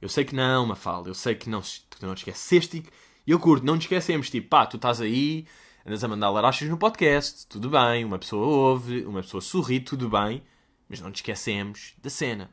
Eu 0.00 0.08
sei 0.08 0.24
que 0.24 0.34
não, 0.34 0.66
Mafalda, 0.66 1.08
eu 1.08 1.14
sei 1.14 1.34
que 1.34 1.48
não, 1.48 1.62
não 2.02 2.14
te 2.14 2.18
esqueceste. 2.18 2.84
E 3.26 3.30
eu 3.30 3.38
curto, 3.38 3.64
não 3.64 3.78
te 3.78 3.82
esquecemos. 3.82 4.30
Tipo, 4.30 4.48
pá, 4.48 4.66
tu 4.66 4.76
estás 4.76 5.00
aí, 5.00 5.46
andas 5.86 6.02
a 6.02 6.08
mandar 6.08 6.30
larachas 6.30 6.68
no 6.68 6.76
podcast, 6.76 7.46
tudo 7.46 7.70
bem, 7.70 8.04
uma 8.04 8.18
pessoa 8.18 8.44
ouve, 8.46 9.04
uma 9.04 9.22
pessoa 9.22 9.40
sorri, 9.40 9.80
tudo 9.80 10.08
bem, 10.08 10.42
mas 10.88 11.00
não 11.00 11.12
te 11.12 11.16
esquecemos 11.16 11.94
da 12.02 12.10
cena. 12.10 12.50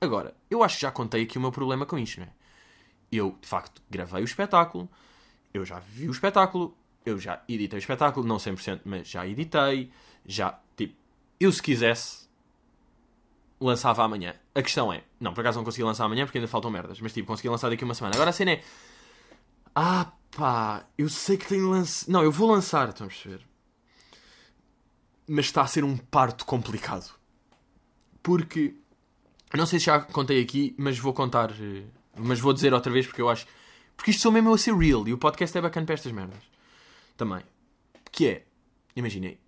Agora, 0.00 0.36
eu 0.50 0.62
acho 0.62 0.76
que 0.76 0.82
já 0.82 0.90
contei 0.90 1.22
aqui 1.22 1.38
o 1.38 1.40
meu 1.40 1.50
problema 1.50 1.86
com 1.86 1.98
isto, 1.98 2.20
não 2.20 2.26
é? 2.26 2.32
Eu, 3.10 3.36
de 3.40 3.48
facto, 3.48 3.82
gravei 3.90 4.22
o 4.22 4.24
espetáculo, 4.24 4.88
eu 5.52 5.64
já 5.64 5.78
vi 5.78 6.08
o 6.08 6.12
espetáculo, 6.12 6.76
eu 7.04 7.18
já 7.18 7.42
editei 7.48 7.78
o 7.78 7.80
espetáculo, 7.80 8.26
não 8.26 8.36
100%, 8.36 8.80
mas 8.84 9.08
já 9.08 9.26
editei, 9.26 9.90
já, 10.24 10.58
tipo, 10.76 10.94
eu 11.38 11.52
se 11.52 11.62
quisesse, 11.62 12.28
lançava 13.60 14.02
amanhã. 14.02 14.34
A 14.54 14.62
questão 14.62 14.92
é, 14.92 15.04
não, 15.20 15.34
por 15.34 15.40
acaso 15.40 15.58
não 15.58 15.64
consegui 15.64 15.84
lançar 15.84 16.04
amanhã 16.04 16.24
porque 16.24 16.38
ainda 16.38 16.48
faltam 16.48 16.70
merdas, 16.70 17.00
mas 17.00 17.12
tipo, 17.12 17.26
consegui 17.26 17.48
lançar 17.48 17.68
daqui 17.68 17.84
uma 17.84 17.94
semana. 17.94 18.14
Agora 18.14 18.30
a 18.30 18.32
cena 18.32 18.52
é, 18.52 18.64
ah 19.74 20.12
pá, 20.30 20.86
eu 20.96 21.08
sei 21.08 21.36
que 21.36 21.46
tenho 21.46 21.68
lance... 21.68 22.10
Não, 22.10 22.22
eu 22.22 22.32
vou 22.32 22.50
lançar, 22.50 22.88
estão 22.88 23.06
a 23.06 23.10
perceber? 23.10 23.40
Mas 25.28 25.46
está 25.46 25.62
a 25.62 25.66
ser 25.66 25.84
um 25.84 25.96
parto 25.96 26.44
complicado. 26.44 27.14
Porque, 28.22 28.74
não 29.54 29.66
sei 29.66 29.78
se 29.78 29.86
já 29.86 30.00
contei 30.00 30.42
aqui, 30.42 30.74
mas 30.78 30.98
vou 30.98 31.12
contar, 31.12 31.50
eh, 31.50 31.84
mas 32.16 32.40
vou 32.40 32.52
dizer 32.52 32.72
outra 32.72 32.92
vez 32.92 33.06
porque 33.06 33.20
eu 33.20 33.28
acho... 33.28 33.46
Porque 33.96 34.10
isto 34.10 34.22
sou 34.22 34.32
mesmo 34.32 34.52
a 34.52 34.58
ser 34.58 34.74
real 34.74 35.06
e 35.06 35.12
o 35.12 35.18
podcast 35.18 35.56
é 35.56 35.60
bacana 35.60 35.86
para 35.86 35.94
estas 35.94 36.10
merdas 36.10 36.53
também. 37.16 37.42
Que 38.10 38.28
é, 38.28 38.44
imaginem, 38.94 39.38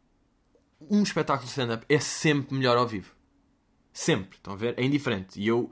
um 0.90 1.02
espetáculo 1.02 1.46
de 1.46 1.50
stand-up 1.50 1.84
é 1.88 1.98
sempre 1.98 2.54
melhor 2.56 2.76
ao 2.76 2.86
vivo. 2.86 3.14
Sempre, 3.92 4.36
estão 4.36 4.52
a 4.52 4.56
ver? 4.56 4.74
É 4.76 4.84
indiferente. 4.84 5.40
E 5.40 5.46
eu, 5.46 5.70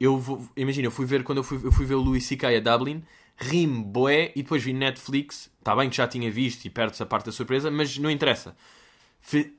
eu 0.00 0.18
vou, 0.18 0.48
imagina, 0.56 0.86
eu 0.88 0.90
fui 0.90 1.06
ver 1.06 1.22
quando 1.22 1.38
eu 1.38 1.44
fui, 1.44 1.60
eu 1.62 1.72
fui 1.72 1.86
ver 1.86 1.94
o 1.94 2.00
Louis 2.00 2.24
C.K. 2.24 2.56
a 2.56 2.60
Dublin, 2.60 3.04
ri-me 3.36 3.84
boé 3.84 4.32
e 4.34 4.42
depois 4.42 4.62
vi 4.62 4.72
Netflix. 4.72 5.50
Está 5.58 5.74
bem 5.76 5.88
que 5.88 5.96
já 5.96 6.08
tinha 6.08 6.30
visto 6.30 6.64
e 6.64 6.70
perto 6.70 6.94
essa 6.94 7.06
parte 7.06 7.26
da 7.26 7.32
surpresa, 7.32 7.70
mas 7.70 7.96
não 7.98 8.10
interessa. 8.10 8.56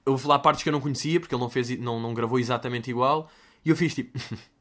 Houve 0.05 0.27
lá 0.27 0.37
partes 0.37 0.61
que 0.61 0.69
eu 0.69 0.73
não 0.73 0.81
conhecia, 0.81 1.19
porque 1.19 1.33
ele 1.33 1.41
não, 1.41 1.49
fez, 1.49 1.69
não, 1.79 1.99
não 1.99 2.13
gravou 2.13 2.37
exatamente 2.37 2.89
igual, 2.89 3.29
e 3.63 3.69
eu 3.69 3.75
fiz 3.75 3.95
tipo. 3.95 4.17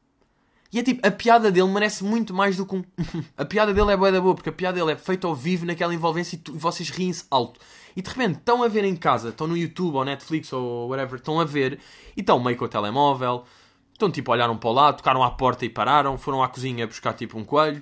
E 0.71 0.79
é 0.79 0.83
tipo, 0.83 1.05
a 1.07 1.11
piada 1.11 1.51
dele 1.51 1.67
merece 1.69 2.03
muito 2.03 2.33
mais 2.33 2.57
do 2.57 2.65
que 2.65 2.75
um. 2.75 2.83
a 3.37 3.45
piada 3.45 3.73
dele 3.73 3.91
é 3.91 3.97
boa 3.97 4.11
da 4.11 4.19
boa, 4.19 4.35
porque 4.35 4.49
a 4.49 4.53
piada 4.53 4.77
dele 4.77 4.91
é 4.91 4.95
feita 4.95 5.27
ao 5.27 5.35
vivo 5.35 5.65
naquela 5.65 5.93
envolvência 5.93 6.35
e, 6.35 6.39
tu, 6.39 6.55
e 6.55 6.57
vocês 6.57 6.89
riem-se 6.89 7.25
alto. 7.31 7.59
E 7.95 8.01
de 8.01 8.09
repente 8.09 8.39
estão 8.39 8.61
a 8.61 8.67
ver 8.67 8.83
em 8.83 8.95
casa, 8.95 9.29
estão 9.29 9.47
no 9.47 9.55
YouTube 9.55 9.95
ou 9.95 10.03
Netflix 10.03 10.51
ou 10.51 10.89
whatever, 10.89 11.15
estão 11.15 11.39
a 11.39 11.45
ver 11.45 11.79
e 12.15 12.19
estão 12.19 12.43
meio 12.43 12.57
com 12.57 12.65
o 12.65 12.67
telemóvel, 12.67 13.45
estão 13.93 14.11
tipo, 14.11 14.31
olharam 14.31 14.57
para 14.57 14.69
o 14.69 14.73
lado, 14.73 14.97
tocaram 14.97 15.23
à 15.23 15.31
porta 15.31 15.65
e 15.65 15.69
pararam, 15.69 16.17
foram 16.17 16.43
à 16.43 16.49
cozinha 16.49 16.85
buscar 16.85 17.13
tipo 17.13 17.39
um 17.39 17.45
coelho 17.45 17.81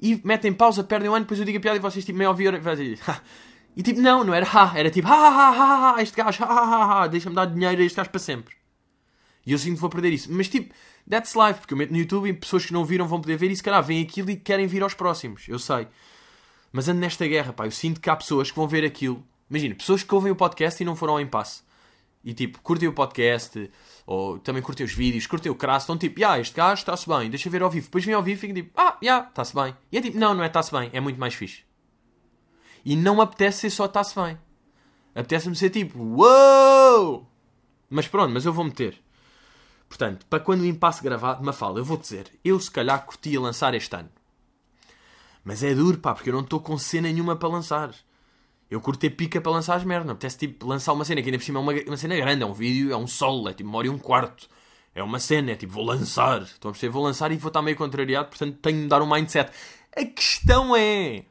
e 0.00 0.20
metem 0.24 0.52
pausa, 0.52 0.82
perdem 0.82 1.08
um 1.08 1.14
ano, 1.14 1.24
depois 1.24 1.38
eu 1.38 1.46
digo 1.46 1.58
a 1.58 1.60
piada 1.60 1.76
e 1.76 1.80
vocês 1.80 2.04
tipo 2.04 2.18
meio 2.18 2.30
ouviram 2.30 2.58
e 3.76 3.82
tipo, 3.82 4.00
não, 4.00 4.24
não 4.24 4.34
era 4.34 4.46
ha, 4.52 4.72
era 4.76 4.90
tipo 4.90 5.06
ha 5.06 5.14
ha 5.14 5.50
ha 5.50 5.94
ha, 5.96 6.02
este 6.02 6.16
gajo, 6.16 6.42
ha 6.42 6.48
ha 6.48 7.02
ha, 7.02 7.06
deixa-me 7.06 7.36
dar 7.36 7.46
dinheiro 7.46 7.80
a 7.80 7.84
este 7.84 7.96
gajo 7.96 8.10
para 8.10 8.18
sempre. 8.18 8.61
E 9.44 9.52
eu 9.52 9.58
sinto 9.58 9.74
que 9.74 9.80
vou 9.80 9.90
perder 9.90 10.12
isso. 10.12 10.32
Mas 10.32 10.48
tipo, 10.48 10.72
that's 11.08 11.34
life, 11.34 11.60
porque 11.60 11.74
eu 11.74 11.78
meto 11.78 11.90
no 11.90 11.98
YouTube 11.98 12.28
e 12.28 12.32
pessoas 12.32 12.66
que 12.66 12.72
não 12.72 12.84
viram 12.84 13.06
vão 13.06 13.20
poder 13.20 13.36
ver 13.36 13.50
e 13.50 13.56
se 13.56 13.62
calhar 13.62 13.80
aquilo 13.80 14.30
e 14.30 14.36
querem 14.36 14.66
vir 14.66 14.82
aos 14.82 14.94
próximos. 14.94 15.48
Eu 15.48 15.58
sei. 15.58 15.88
Mas 16.72 16.88
ando 16.88 17.00
nesta 17.00 17.26
guerra, 17.26 17.52
pá. 17.52 17.66
Eu 17.66 17.70
sinto 17.70 18.00
que 18.00 18.08
há 18.08 18.16
pessoas 18.16 18.50
que 18.50 18.56
vão 18.56 18.68
ver 18.68 18.84
aquilo. 18.84 19.24
Imagina, 19.50 19.74
pessoas 19.74 20.02
que 20.02 20.14
ouvem 20.14 20.32
o 20.32 20.36
podcast 20.36 20.82
e 20.82 20.86
não 20.86 20.96
foram 20.96 21.14
ao 21.14 21.20
impasse. 21.20 21.62
E 22.24 22.32
tipo, 22.32 22.60
curtem 22.62 22.88
o 22.88 22.92
podcast, 22.92 23.70
ou 24.06 24.38
também 24.38 24.62
curtem 24.62 24.86
os 24.86 24.94
vídeos, 24.94 25.26
curtem 25.26 25.50
o 25.50 25.56
crasso, 25.56 25.84
estão 25.84 25.98
tipo, 25.98 26.24
ah, 26.24 26.38
este 26.38 26.54
gajo 26.54 26.80
está-se 26.80 27.08
bem, 27.08 27.28
deixa 27.28 27.50
ver 27.50 27.62
ao 27.62 27.70
vivo. 27.70 27.86
Depois 27.86 28.04
vem 28.04 28.14
ao 28.14 28.22
vivo 28.22 28.38
e 28.38 28.40
ficam 28.40 28.54
tipo, 28.54 28.70
ah, 28.76 28.92
já, 28.92 28.98
yeah, 29.02 29.28
está-se 29.28 29.54
bem. 29.54 29.76
E 29.90 29.98
é 29.98 30.00
tipo, 30.00 30.18
não, 30.18 30.32
não 30.32 30.44
é 30.44 30.46
está-se 30.46 30.70
bem, 30.70 30.88
é 30.92 31.00
muito 31.00 31.18
mais 31.18 31.34
fixe. 31.34 31.64
E 32.84 32.94
não 32.94 33.20
apetece 33.20 33.60
ser 33.60 33.70
só 33.70 33.86
está-se 33.86 34.14
bem. 34.14 34.38
Apetece-me 35.14 35.56
ser 35.56 35.70
tipo, 35.70 35.98
uou! 35.98 37.28
Mas 37.90 38.08
pronto, 38.08 38.32
mas 38.32 38.46
eu 38.46 38.52
vou 38.52 38.64
meter. 38.64 38.98
Portanto, 39.92 40.24
para 40.24 40.40
quando 40.40 40.62
o 40.62 40.64
impasse 40.64 41.02
gravado, 41.02 41.44
Mafalda, 41.44 41.78
eu 41.78 41.84
vou 41.84 41.98
dizer, 41.98 42.32
eu 42.42 42.58
se 42.58 42.70
calhar 42.70 43.04
curtia 43.04 43.38
lançar 43.38 43.74
este 43.74 43.94
ano. 43.94 44.08
Mas 45.44 45.62
é 45.62 45.74
duro, 45.74 45.98
pá, 45.98 46.14
porque 46.14 46.30
eu 46.30 46.32
não 46.32 46.40
estou 46.40 46.60
com 46.60 46.78
cena 46.78 47.12
nenhuma 47.12 47.36
para 47.36 47.50
lançar. 47.50 47.94
Eu 48.70 48.80
curto 48.80 49.00
ter 49.00 49.10
pica 49.10 49.38
para 49.38 49.52
lançar 49.52 49.74
as 49.74 49.84
merdas. 49.84 50.08
Apetece 50.08 50.38
tipo 50.38 50.66
lançar 50.66 50.94
uma 50.94 51.04
cena 51.04 51.20
que 51.20 51.28
ainda 51.28 51.36
por 51.36 51.44
cima 51.44 51.58
é 51.58 51.62
uma, 51.62 51.72
uma 51.88 51.96
cena 51.98 52.16
grande, 52.16 52.42
é 52.42 52.46
um 52.46 52.54
vídeo, 52.54 52.90
é 52.90 52.96
um 52.96 53.06
solo, 53.06 53.50
é 53.50 53.52
tipo 53.52 53.68
uma 53.68 53.80
um 53.80 53.98
quarto. 53.98 54.48
É 54.94 55.02
uma 55.02 55.20
cena, 55.20 55.50
é 55.50 55.56
tipo, 55.56 55.74
vou 55.74 55.84
lançar. 55.84 56.40
Estão 56.40 56.70
a 56.70 56.72
perceber? 56.72 56.90
Vou 56.90 57.04
lançar 57.04 57.30
e 57.30 57.36
vou 57.36 57.48
estar 57.48 57.60
meio 57.60 57.76
contrariado, 57.76 58.30
portanto 58.30 58.56
tenho 58.62 58.78
de 58.78 58.82
mudar 58.84 59.02
o 59.02 59.06
mindset. 59.06 59.52
A 59.94 60.06
questão 60.06 60.74
é. 60.74 61.26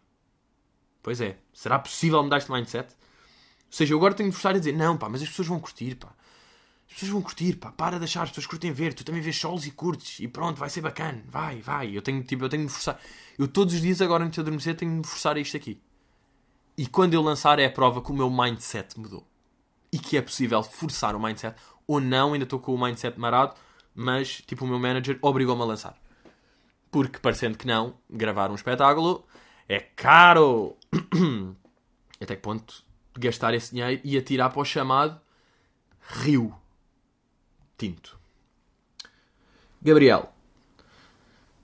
Pois 1.01 1.19
é, 1.19 1.35
será 1.51 1.79
possível 1.79 2.21
mudar 2.21 2.37
este 2.37 2.51
mindset? 2.51 2.89
Ou 2.89 3.71
seja, 3.71 3.91
eu 3.95 3.97
agora 3.97 4.13
tenho 4.13 4.29
de 4.29 4.35
forçar 4.35 4.53
a 4.53 4.59
dizer, 4.59 4.73
não, 4.73 4.95
pá, 4.97 5.09
mas 5.09 5.23
as 5.23 5.29
pessoas 5.29 5.47
vão 5.47 5.59
curtir, 5.59 5.95
pá. 5.95 6.13
As 6.91 6.95
pessoas 6.95 7.11
vão 7.13 7.21
curtir, 7.21 7.55
pá, 7.55 7.71
para 7.71 7.97
de 7.97 8.03
achar, 8.03 8.23
as 8.23 8.29
pessoas 8.29 8.45
curtem 8.45 8.71
ver, 8.73 8.93
tu 8.93 9.05
também 9.05 9.21
vês 9.21 9.37
solos 9.37 9.65
e 9.65 9.71
curtes, 9.71 10.19
e 10.19 10.27
pronto, 10.27 10.59
vai 10.59 10.69
ser 10.69 10.81
bacana, 10.81 11.23
vai, 11.25 11.61
vai. 11.61 11.95
Eu 11.95 12.01
tenho, 12.01 12.21
tipo, 12.21 12.43
eu 12.43 12.49
tenho 12.49 12.65
de 12.65 12.71
forçar. 12.71 12.99
Eu 13.39 13.47
todos 13.47 13.73
os 13.73 13.81
dias 13.81 14.01
agora 14.01 14.25
antes 14.25 14.35
de 14.35 14.41
adormecer 14.41 14.75
tenho 14.75 15.01
de 15.01 15.07
forçar 15.07 15.37
isto 15.37 15.55
aqui. 15.55 15.81
E 16.77 16.85
quando 16.85 17.13
eu 17.13 17.21
lançar 17.21 17.59
é 17.59 17.65
a 17.65 17.71
prova 17.71 18.01
que 18.01 18.11
o 18.11 18.13
meu 18.13 18.29
mindset 18.29 18.99
mudou. 18.99 19.25
E 19.91 19.97
que 19.97 20.17
é 20.17 20.21
possível 20.21 20.61
forçar 20.63 21.15
o 21.15 21.19
mindset. 21.19 21.55
Ou 21.87 21.99
não, 22.01 22.33
ainda 22.33 22.43
estou 22.43 22.59
com 22.59 22.73
o 22.73 22.81
mindset 22.81 23.19
marado. 23.19 23.55
Mas, 23.95 24.41
tipo, 24.41 24.65
o 24.65 24.67
meu 24.67 24.79
manager 24.79 25.17
obrigou-me 25.21 25.61
a 25.61 25.65
lançar. 25.65 25.97
Porque, 26.89 27.19
parecendo 27.19 27.57
que 27.57 27.67
não, 27.67 27.95
gravar 28.09 28.51
um 28.51 28.55
espetáculo 28.55 29.25
é 29.67 29.79
caro. 29.79 30.75
Até 32.21 32.35
que 32.35 32.41
ponto 32.41 32.83
gastar 33.17 33.53
esse 33.53 33.71
dinheiro 33.71 34.01
e 34.03 34.17
atirar 34.17 34.49
para 34.51 34.61
o 34.61 34.65
chamado 34.65 35.19
Rio 36.01 36.60
Tinto. 37.81 38.15
Gabriel, 39.81 40.31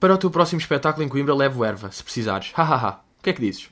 para 0.00 0.14
o 0.14 0.18
teu 0.18 0.28
próximo 0.28 0.60
espetáculo 0.60 1.06
em 1.06 1.08
Coimbra 1.08 1.32
levo 1.32 1.64
erva, 1.64 1.92
se 1.92 2.02
precisares. 2.02 2.50
Hahaha. 2.54 3.04
o 3.20 3.22
que 3.22 3.30
é 3.30 3.32
que 3.32 3.40
dizes? 3.40 3.70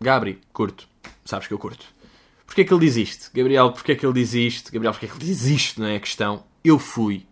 Gabri, 0.00 0.40
curto. 0.52 0.88
Sabes 1.24 1.48
que 1.48 1.54
eu 1.54 1.58
curto. 1.58 1.84
Porquê 2.46 2.60
é 2.60 2.64
que 2.64 2.72
ele 2.72 2.86
diz 2.86 2.94
isto? 2.94 3.32
Gabriel, 3.34 3.72
porquê 3.72 3.92
é 3.92 3.94
que 3.96 4.06
ele 4.06 4.12
diz 4.12 4.32
isto? 4.32 4.70
Gabriel, 4.70 4.92
porquê 4.92 5.06
é 5.06 5.08
que 5.08 5.16
ele 5.16 5.24
diz 5.24 5.44
isto? 5.44 5.80
Não 5.80 5.88
é 5.88 5.96
a 5.96 6.00
questão. 6.00 6.44
Eu 6.62 6.78
fui. 6.78 7.26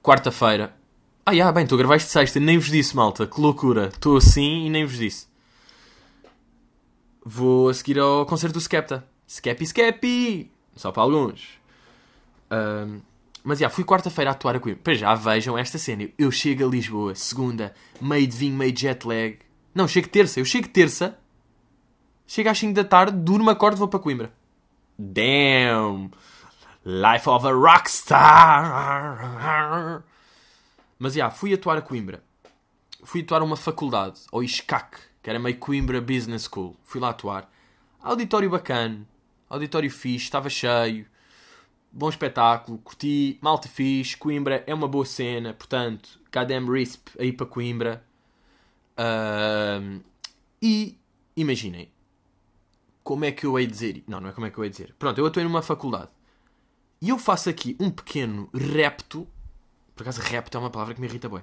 Quarta-feira. 0.00 0.72
Ah, 1.26 1.34
já, 1.34 1.50
bem, 1.50 1.66
tu 1.66 1.76
gravaste 1.76 2.08
sexta. 2.08 2.38
Nem 2.38 2.58
vos 2.58 2.68
disse, 2.68 2.94
malta. 2.94 3.26
Que 3.26 3.40
loucura. 3.40 3.88
Estou 3.88 4.18
assim 4.18 4.66
e 4.66 4.70
nem 4.70 4.84
vos 4.84 4.98
disse. 4.98 5.26
Vou 7.24 7.70
a 7.70 7.74
seguir 7.74 7.98
ao 7.98 8.24
concerto 8.24 8.54
do 8.54 8.60
Skepta. 8.60 9.04
Skepi, 9.26 9.66
Skepi! 9.66 10.52
Só 10.76 10.92
para 10.92 11.02
alguns. 11.02 11.59
Um, 12.50 13.00
mas 13.42 13.58
já, 13.58 13.70
fui 13.70 13.84
quarta-feira 13.84 14.30
a 14.30 14.32
atuar 14.32 14.56
a 14.56 14.60
Coimbra. 14.60 14.82
Para 14.82 14.94
já, 14.94 15.14
vejam 15.14 15.56
esta 15.56 15.78
cena. 15.78 16.08
Eu 16.18 16.30
chego 16.30 16.66
a 16.66 16.68
Lisboa, 16.68 17.14
segunda, 17.14 17.74
meio 18.00 18.26
de 18.26 18.36
vinho, 18.36 18.56
meio 18.56 18.72
de 18.72 18.82
jet 18.82 19.06
lag. 19.06 19.38
Não, 19.74 19.88
chego 19.88 20.08
terça. 20.08 20.40
Eu 20.40 20.44
chego 20.44 20.68
terça, 20.68 21.18
chego 22.26 22.50
às 22.50 22.58
5 22.58 22.74
da 22.74 22.84
tarde, 22.84 23.16
durmo, 23.16 23.48
acordo, 23.50 23.76
vou 23.78 23.88
para 23.88 24.00
Coimbra. 24.00 24.32
Damn! 24.98 26.10
Life 26.84 27.28
of 27.28 27.46
a 27.46 27.52
rockstar! 27.52 29.22
Mas 30.98 31.14
já, 31.14 31.30
fui 31.30 31.54
atuar 31.54 31.78
a 31.78 31.82
Coimbra. 31.82 32.22
Fui 33.02 33.22
atuar 33.22 33.40
a 33.40 33.44
uma 33.44 33.56
faculdade, 33.56 34.20
ou 34.30 34.42
ISCAC, 34.42 34.98
que 35.22 35.30
era 35.30 35.38
meio 35.38 35.56
Coimbra 35.56 36.00
Business 36.00 36.44
School. 36.44 36.76
Fui 36.84 37.00
lá 37.00 37.08
atuar. 37.08 37.50
Auditório 38.02 38.50
bacana, 38.50 39.06
auditório 39.48 39.90
fixe, 39.90 40.24
estava 40.24 40.50
cheio. 40.50 41.06
Bom 41.92 42.08
espetáculo, 42.08 42.78
curti, 42.78 43.38
malta 43.40 43.68
fixe. 43.68 44.16
Coimbra 44.16 44.62
é 44.66 44.72
uma 44.72 44.86
boa 44.86 45.04
cena, 45.04 45.52
portanto, 45.52 46.20
goddamn 46.32 46.70
risp 46.70 47.08
aí 47.18 47.32
para 47.32 47.46
Coimbra. 47.46 48.04
Uh, 48.96 50.00
e 50.62 50.98
imaginem, 51.36 51.90
como 53.02 53.24
é 53.24 53.32
que 53.32 53.44
eu 53.44 53.58
hei 53.58 53.66
dizer? 53.66 54.04
Não, 54.06 54.20
não 54.20 54.28
é 54.28 54.32
como 54.32 54.46
é 54.46 54.50
que 54.50 54.58
eu 54.58 54.64
hei 54.64 54.70
dizer. 54.70 54.94
Pronto, 54.98 55.18
eu 55.18 55.26
atuei 55.26 55.44
numa 55.44 55.62
faculdade 55.62 56.10
e 57.00 57.08
eu 57.08 57.18
faço 57.18 57.48
aqui 57.48 57.76
um 57.80 57.90
pequeno 57.90 58.48
repto. 58.52 59.26
Por 59.96 60.02
acaso, 60.02 60.20
repto 60.20 60.56
é 60.56 60.60
uma 60.60 60.70
palavra 60.70 60.94
que 60.94 61.00
me 61.00 61.06
irrita 61.06 61.28
bem. 61.28 61.42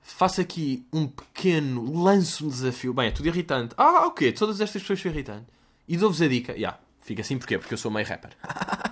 Faço 0.00 0.40
aqui 0.40 0.86
um 0.92 1.06
pequeno 1.08 2.02
lanço 2.02 2.46
um 2.46 2.48
desafio. 2.48 2.94
Bem, 2.94 3.08
é 3.08 3.10
tudo 3.10 3.26
irritante. 3.26 3.74
Ah, 3.76 4.06
ok, 4.06 4.32
todas 4.32 4.60
estas 4.60 4.80
pessoas 4.80 5.00
são 5.00 5.10
irritantes. 5.10 5.52
E 5.88 5.96
dou-vos 5.96 6.22
a 6.22 6.28
dica. 6.28 6.52
Já, 6.52 6.58
yeah, 6.58 6.80
fica 7.00 7.20
assim 7.20 7.36
porquê? 7.36 7.58
Porque 7.58 7.74
eu 7.74 7.78
sou 7.78 7.90
meio 7.90 8.06
rapper. 8.06 8.30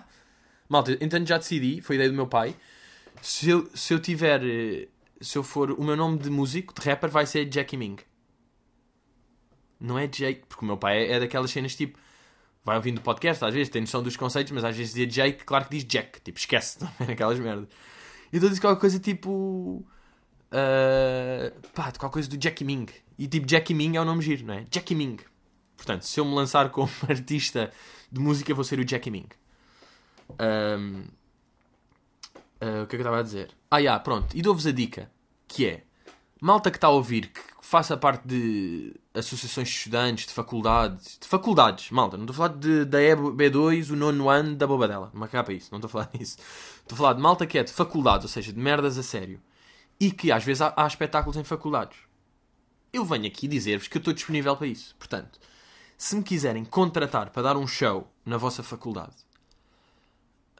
Malta, 0.69 0.97
então 1.01 1.25
já 1.25 1.39
decidi, 1.39 1.81
foi 1.81 1.97
ideia 1.97 2.11
do 2.11 2.17
meu 2.17 2.27
pai. 2.27 2.55
Se 3.23 3.49
eu, 3.49 3.69
se 3.75 3.95
eu 3.95 3.99
tiver 3.99 4.43
eh, 4.45 4.89
se 5.21 5.37
eu 5.37 5.43
for. 5.43 5.73
O 5.73 5.85
meu 5.85 5.97
nome 5.97 6.19
de 6.19 6.31
músico, 6.31 6.75
de 6.79 6.89
rapper, 6.89 7.11
vai 7.11 7.27
ser 7.27 7.51
Jackie 7.51 7.77
Ming. 7.77 7.97
Não 9.81 9.99
é 9.99 10.07
Jake, 10.07 10.43
porque 10.49 10.65
o 10.65 10.67
meu 10.67 10.77
pai 10.77 10.99
é, 10.99 11.13
é 11.13 11.21
daquelas 11.21 11.51
cenas 11.51 11.75
tipo. 11.75 11.99
Vai 12.65 12.77
ouvindo 12.77 12.99
o 12.99 13.01
podcast, 13.01 13.43
às 13.45 13.55
vezes 13.55 13.71
tem 13.71 13.81
noção 13.81 14.03
dos 14.03 14.17
conceitos, 14.17 14.53
mas 14.53 14.63
às 14.63 14.77
vezes 14.77 14.93
dizia 14.93 15.07
Jake, 15.07 15.45
claro 15.45 15.65
que 15.65 15.71
diz 15.71 15.85
Jack. 15.85 16.21
Tipo, 16.21 16.39
esquece, 16.39 16.79
não 16.83 16.91
é 17.07 17.13
aquelas 17.13 17.39
merdas. 17.39 17.69
Então 18.33 18.49
diz 18.49 18.59
qualquer 18.59 18.81
coisa 18.81 18.99
tipo. 18.99 19.85
Uh, 20.51 21.69
pá, 21.75 21.93
qualquer 21.93 22.11
coisa 22.11 22.29
do 22.29 22.43
Jackie 22.43 22.65
Ming. 22.65 22.87
E 23.19 23.27
tipo, 23.27 23.47
Jackie 23.49 23.75
Ming 23.75 23.97
é 23.97 24.01
o 24.01 24.05
nome 24.05 24.23
giro, 24.23 24.47
não 24.47 24.55
é? 24.55 24.65
Jackie 24.71 24.95
Ming. 24.95 25.19
Portanto, 25.77 26.03
se 26.03 26.19
eu 26.19 26.25
me 26.25 26.35
lançar 26.35 26.71
como 26.71 26.91
artista 27.09 27.73
de 28.11 28.21
música, 28.21 28.53
vou 28.55 28.65
ser 28.65 28.79
o 28.79 28.89
Jackie 28.89 29.11
Ming. 29.11 29.29
Um, 30.31 31.05
uh, 32.61 32.83
o 32.83 32.87
que 32.87 32.95
é 32.95 32.97
que 32.97 32.97
eu 32.97 33.01
estava 33.01 33.21
a 33.21 33.23
dizer? 33.23 33.51
Ah, 33.71 33.79
yeah, 33.79 34.03
pronto. 34.03 34.37
E 34.37 34.43
dou-vos 34.43 34.67
a 34.67 34.73
dica, 34.73 35.11
que 35.47 35.67
é... 35.67 35.85
Malta 36.41 36.71
que 36.71 36.77
está 36.77 36.87
a 36.87 36.91
ouvir, 36.91 37.29
que 37.29 37.41
faça 37.61 37.97
parte 37.97 38.27
de 38.27 38.95
associações 39.13 39.69
de 39.69 39.75
estudantes, 39.75 40.27
de 40.27 40.33
faculdades... 40.33 41.19
De 41.21 41.27
faculdades, 41.27 41.91
malta. 41.91 42.17
Não 42.17 42.25
estou 42.25 42.35
a 42.35 42.49
falar 42.49 42.61
de, 42.61 42.85
da 42.85 42.99
B2, 42.99 43.91
o 43.91 43.97
nono 43.97 44.29
ano 44.29 44.55
da 44.55 44.67
bobadela. 44.67 45.11
Não 45.13 45.25
acaba 45.25 45.53
isso. 45.53 45.69
Não 45.73 45.79
estou 45.79 45.89
a 45.89 45.91
falar 45.91 46.11
disso. 46.17 46.39
Estou 46.81 46.95
a 46.95 46.97
falar 46.97 47.13
de 47.15 47.21
malta 47.21 47.47
que 47.47 47.59
é 47.59 47.65
de 47.65 47.73
faculdades, 47.73 48.25
ou 48.25 48.29
seja, 48.29 48.53
de 48.53 48.59
merdas 48.59 48.97
a 48.99 49.03
sério. 49.03 49.41
E 49.99 50.13
que 50.13 50.31
às 50.31 50.45
vezes 50.45 50.63
há, 50.63 50.73
há 50.77 50.87
espetáculos 50.87 51.37
em 51.37 51.45
faculdades. 51.45 51.99
Eu 52.93 53.05
venho 53.05 53.27
aqui 53.27 53.47
dizer-vos 53.47 53.89
que 53.89 53.97
eu 53.97 54.01
estou 54.01 54.15
disponível 54.15 54.57
para 54.57 54.67
isso. 54.67 54.95
Portanto, 54.97 55.39
se 55.97 56.15
me 56.15 56.23
quiserem 56.23 56.65
contratar 56.65 57.31
para 57.31 57.43
dar 57.43 57.57
um 57.57 57.67
show 57.67 58.09
na 58.25 58.37
vossa 58.37 58.63
faculdade, 58.63 59.17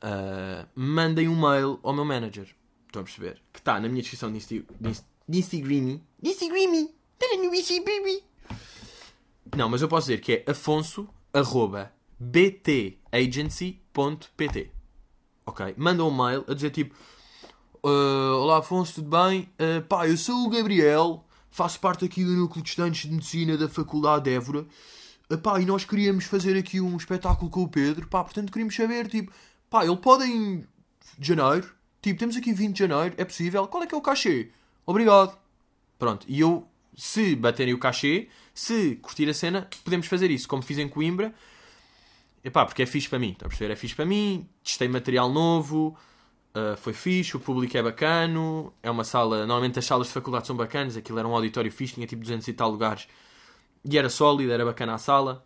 uh, 0.03 0.67
mandem 0.75 1.29
um 1.29 1.37
mail 1.37 1.79
ao 1.83 1.93
meu 1.93 2.05
manager. 2.05 2.49
Estão 2.87 3.03
a 3.03 3.05
perceber? 3.05 3.43
Que 3.53 3.59
está 3.59 3.81
na 3.81 3.89
minha 3.89 4.01
descrição 4.01 4.31
de 4.31 4.39
Instagram. 4.39 4.67
Instagram! 5.29 5.99
Está 6.23 6.47
no 7.37 7.55
Instagram! 7.55 8.21
Não, 9.57 9.69
mas 9.69 9.83
eu 9.83 9.89
posso 9.89 10.07
dizer 10.09 10.21
que 10.21 10.33
é 10.33 10.45
afonso 10.51 11.09
arroba 11.33 11.93
btagency.pt 12.19 14.71
Ok? 15.47 15.75
Manda 15.79 16.05
um 16.05 16.11
mail 16.11 16.45
a 16.47 16.55
dizer 16.55 16.71
tipo 16.71 16.95
uh, 17.83 18.43
Olá 18.43 18.59
Afonso, 18.59 18.97
tudo 18.97 19.11
bem? 19.11 19.49
Uh, 19.59 19.83
pá, 19.83 20.07
eu 20.07 20.17
sou 20.17 20.47
o 20.47 20.51
Gabriel, 20.51 21.25
faço 21.51 21.81
parte 21.81 22.05
aqui 22.05 22.25
do 22.25 22.33
Núcleo 22.33 22.63
de 22.63 22.69
Estudantes 22.69 23.09
de 23.09 23.15
Medicina 23.15 23.57
da 23.57 23.69
Faculdade 23.69 24.25
de 24.25 24.35
Évora. 24.35 24.67
Uh, 25.31 25.61
e 25.61 25.65
nós 25.65 25.85
queríamos 25.85 26.25
fazer 26.25 26.57
aqui 26.57 26.81
um 26.81 26.97
espetáculo 26.97 27.51
com 27.51 27.63
o 27.63 27.69
Pedro, 27.69 28.07
pá, 28.09 28.23
portanto 28.23 28.53
queríamos 28.53 28.75
saber, 28.75 29.09
tipo, 29.09 29.33
Pá, 29.71 29.85
ele 29.85 29.97
pode 29.97 30.25
em 30.25 30.67
janeiro. 31.21 31.75
Tipo, 32.01 32.19
temos 32.19 32.37
aqui 32.37 32.53
20 32.53 32.73
de 32.73 32.79
janeiro, 32.79 33.15
é 33.19 33.25
possível. 33.25 33.67
Qual 33.67 33.83
é 33.83 33.87
que 33.87 33.95
é 33.95 33.99
o 33.99 34.03
cachê? 34.03 34.51
Obrigado. 34.87 35.37
Pronto, 35.99 36.25
e 36.29 36.41
eu, 36.41 36.67
se 36.97 37.35
baterem 37.35 37.75
o 37.75 37.79
cachê, 37.79 38.29
se 38.55 38.97
curtir 38.97 39.29
a 39.29 39.35
cena, 39.35 39.69
podemos 39.85 40.07
fazer 40.07 40.31
isso, 40.31 40.49
como 40.49 40.63
fiz 40.63 40.79
em 40.79 40.89
Coimbra. 40.89 41.35
Epá, 42.43 42.65
porque 42.65 42.83
é 42.83 42.87
fixe 42.87 43.09
para 43.09 43.19
mim, 43.19 43.33
está 43.33 43.47
a 43.47 43.49
perceber? 43.49 43.73
É 43.73 43.77
fixe 43.77 43.95
para 43.97 44.07
mim, 44.07 44.49
testei 44.63 44.87
material 44.87 45.29
novo, 45.29 45.97
uh, 46.55 46.77
foi 46.77 46.93
fixe, 46.93 47.37
o 47.37 47.41
público 47.41 47.77
é 47.77 47.83
bacano, 47.83 48.73
é 48.81 48.89
uma 48.91 49.03
sala, 49.03 49.39
normalmente 49.39 49.79
as 49.79 49.85
salas 49.85 50.07
de 50.07 50.13
faculdade 50.13 50.47
são 50.47 50.57
bacanas, 50.57 50.97
aquilo 50.97 51.19
era 51.19 51.27
um 51.27 51.35
auditório 51.35 51.71
fixe, 51.71 51.95
tinha 51.95 52.07
tipo 52.07 52.23
200 52.23 52.47
e 52.47 52.53
tal 52.53 52.71
lugares, 52.71 53.09
e 53.85 53.99
era 53.99 54.09
sólido, 54.09 54.53
era 54.53 54.65
bacana 54.65 54.95
a 54.95 54.99
sala. 54.99 55.45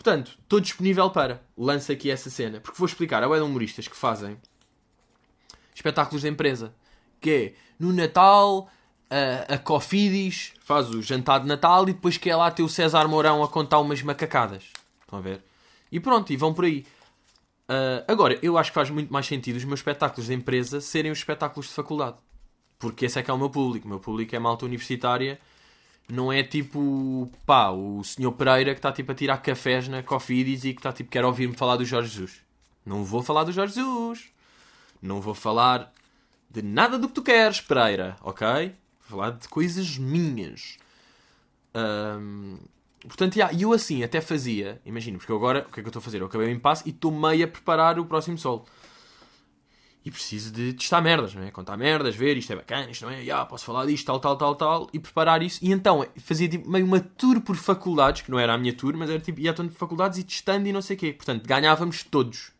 Portanto, 0.00 0.38
estou 0.40 0.60
disponível 0.60 1.10
para. 1.10 1.42
Lança 1.54 1.92
aqui 1.92 2.10
essa 2.10 2.30
cena. 2.30 2.58
Porque 2.58 2.78
vou 2.78 2.86
explicar. 2.86 3.22
Há 3.22 3.26
de 3.26 3.42
humoristas 3.42 3.86
que 3.86 3.94
fazem 3.94 4.38
espetáculos 5.74 6.22
da 6.22 6.28
empresa. 6.30 6.74
Que 7.20 7.30
é, 7.30 7.54
no 7.78 7.92
Natal, 7.92 8.70
a, 9.10 9.56
a 9.56 9.58
Cofidis 9.58 10.54
faz 10.62 10.88
o 10.88 11.02
jantar 11.02 11.40
de 11.40 11.46
Natal 11.46 11.82
e 11.86 11.92
depois 11.92 12.16
que 12.16 12.30
é 12.30 12.34
lá 12.34 12.50
ter 12.50 12.62
o 12.62 12.68
César 12.68 13.06
Mourão 13.08 13.42
a 13.42 13.48
contar 13.48 13.78
umas 13.78 14.00
macacadas. 14.00 14.64
Estão 15.02 15.18
a 15.18 15.22
ver? 15.22 15.44
E 15.92 16.00
pronto, 16.00 16.32
e 16.32 16.36
vão 16.36 16.54
por 16.54 16.64
aí. 16.64 16.86
Uh, 17.68 18.02
agora, 18.08 18.38
eu 18.40 18.56
acho 18.56 18.70
que 18.70 18.76
faz 18.76 18.88
muito 18.88 19.12
mais 19.12 19.26
sentido 19.26 19.56
os 19.56 19.64
meus 19.64 19.80
espetáculos 19.80 20.28
de 20.28 20.32
empresa 20.32 20.80
serem 20.80 21.12
os 21.12 21.18
espetáculos 21.18 21.66
de 21.66 21.74
faculdade. 21.74 22.16
Porque 22.78 23.04
esse 23.04 23.18
é 23.18 23.22
que 23.22 23.30
é 23.30 23.34
o 23.34 23.38
meu 23.38 23.50
público. 23.50 23.84
O 23.84 23.90
meu 23.90 24.00
público 24.00 24.34
é 24.34 24.38
malta 24.38 24.64
universitária. 24.64 25.38
Não 26.10 26.32
é 26.32 26.42
tipo, 26.42 27.30
pá, 27.46 27.70
o 27.70 28.02
senhor 28.02 28.32
Pereira 28.32 28.72
que 28.72 28.78
está 28.78 28.90
tipo 28.90 29.12
a 29.12 29.14
tirar 29.14 29.38
cafés 29.38 29.88
na 29.88 30.02
Cofidis 30.02 30.64
e 30.64 30.72
que 30.72 30.80
está 30.80 30.92
tipo, 30.92 31.10
quer 31.10 31.24
ouvir-me 31.24 31.54
falar 31.54 31.76
do 31.76 31.84
Jorge 31.84 32.10
Jesus. 32.10 32.40
Não 32.84 33.04
vou 33.04 33.22
falar 33.22 33.44
do 33.44 33.52
Jorge 33.52 33.74
Jesus. 33.74 34.28
Não 35.00 35.20
vou 35.20 35.34
falar 35.34 35.92
de 36.50 36.62
nada 36.62 36.98
do 36.98 37.08
que 37.08 37.14
tu 37.14 37.22
queres, 37.22 37.60
Pereira, 37.60 38.16
ok? 38.22 38.74
Vou 39.08 39.18
falar 39.18 39.30
de 39.30 39.48
coisas 39.48 39.96
minhas. 39.96 40.78
Um, 41.74 42.58
portanto, 43.02 43.36
yeah, 43.36 43.56
eu 43.56 43.72
assim 43.72 44.02
até 44.02 44.20
fazia, 44.20 44.80
imagina, 44.84 45.16
porque 45.18 45.32
agora 45.32 45.66
o 45.68 45.72
que 45.72 45.80
é 45.80 45.82
que 45.82 45.86
eu 45.86 45.90
estou 45.90 46.00
a 46.00 46.02
fazer? 46.02 46.20
Eu 46.20 46.26
acabei 46.26 46.48
o 46.48 46.50
impasse 46.50 46.82
e 46.86 46.90
estou 46.90 47.12
meio 47.12 47.44
a 47.44 47.48
preparar 47.48 47.98
o 47.98 48.04
próximo 48.04 48.36
solo. 48.36 48.66
E 50.02 50.10
preciso 50.10 50.50
de 50.50 50.72
testar 50.72 51.02
merdas, 51.02 51.34
não 51.34 51.42
é? 51.42 51.50
Contar 51.50 51.76
merdas, 51.76 52.16
ver 52.16 52.36
isto 52.36 52.52
é 52.52 52.56
bacana, 52.56 52.90
isto 52.90 53.04
não 53.04 53.12
é? 53.12 53.20
Yeah, 53.20 53.44
posso 53.44 53.66
falar 53.66 53.84
disto, 53.84 54.06
tal, 54.06 54.18
tal, 54.18 54.36
tal, 54.36 54.54
tal, 54.54 54.88
e 54.94 54.98
preparar 54.98 55.42
isso. 55.42 55.58
E 55.62 55.70
então 55.72 56.06
fazia 56.16 56.48
tipo, 56.48 56.70
meio 56.70 56.86
uma 56.86 57.00
tour 57.00 57.40
por 57.42 57.54
faculdades, 57.54 58.22
que 58.22 58.30
não 58.30 58.38
era 58.38 58.54
a 58.54 58.58
minha 58.58 58.72
tour, 58.72 58.96
mas 58.96 59.10
era 59.10 59.20
tipo, 59.20 59.40
ia 59.40 59.50
a 59.50 59.54
por 59.54 59.70
faculdades 59.72 60.18
e 60.18 60.24
testando 60.24 60.66
e 60.66 60.72
não 60.72 60.80
sei 60.80 60.96
o 60.96 60.98
quê. 60.98 61.12
Portanto, 61.12 61.46
ganhávamos 61.46 62.02
todos. 62.02 62.52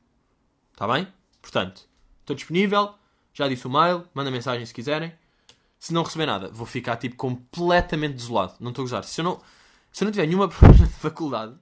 Está 0.72 0.86
bem? 0.86 1.08
Portanto, 1.40 1.88
estou 2.20 2.36
disponível, 2.36 2.94
já 3.32 3.48
disse 3.48 3.66
o 3.66 3.70
mail, 3.70 4.04
manda 4.12 4.30
mensagem 4.30 4.66
se 4.66 4.74
quiserem. 4.74 5.12
Se 5.78 5.94
não 5.94 6.02
receber 6.02 6.26
nada, 6.26 6.50
vou 6.52 6.66
ficar 6.66 6.96
tipo 6.96 7.16
completamente 7.16 8.16
desolado. 8.16 8.54
Não 8.60 8.68
estou 8.68 8.82
a 8.82 8.84
gozar. 8.84 9.04
Se 9.04 9.22
eu 9.22 9.24
não, 9.24 9.40
se 9.90 10.04
eu 10.04 10.06
não 10.06 10.12
tiver 10.12 10.26
nenhuma 10.26 10.46
proposta 10.50 10.84
de 10.84 10.92
faculdade, 10.92 11.54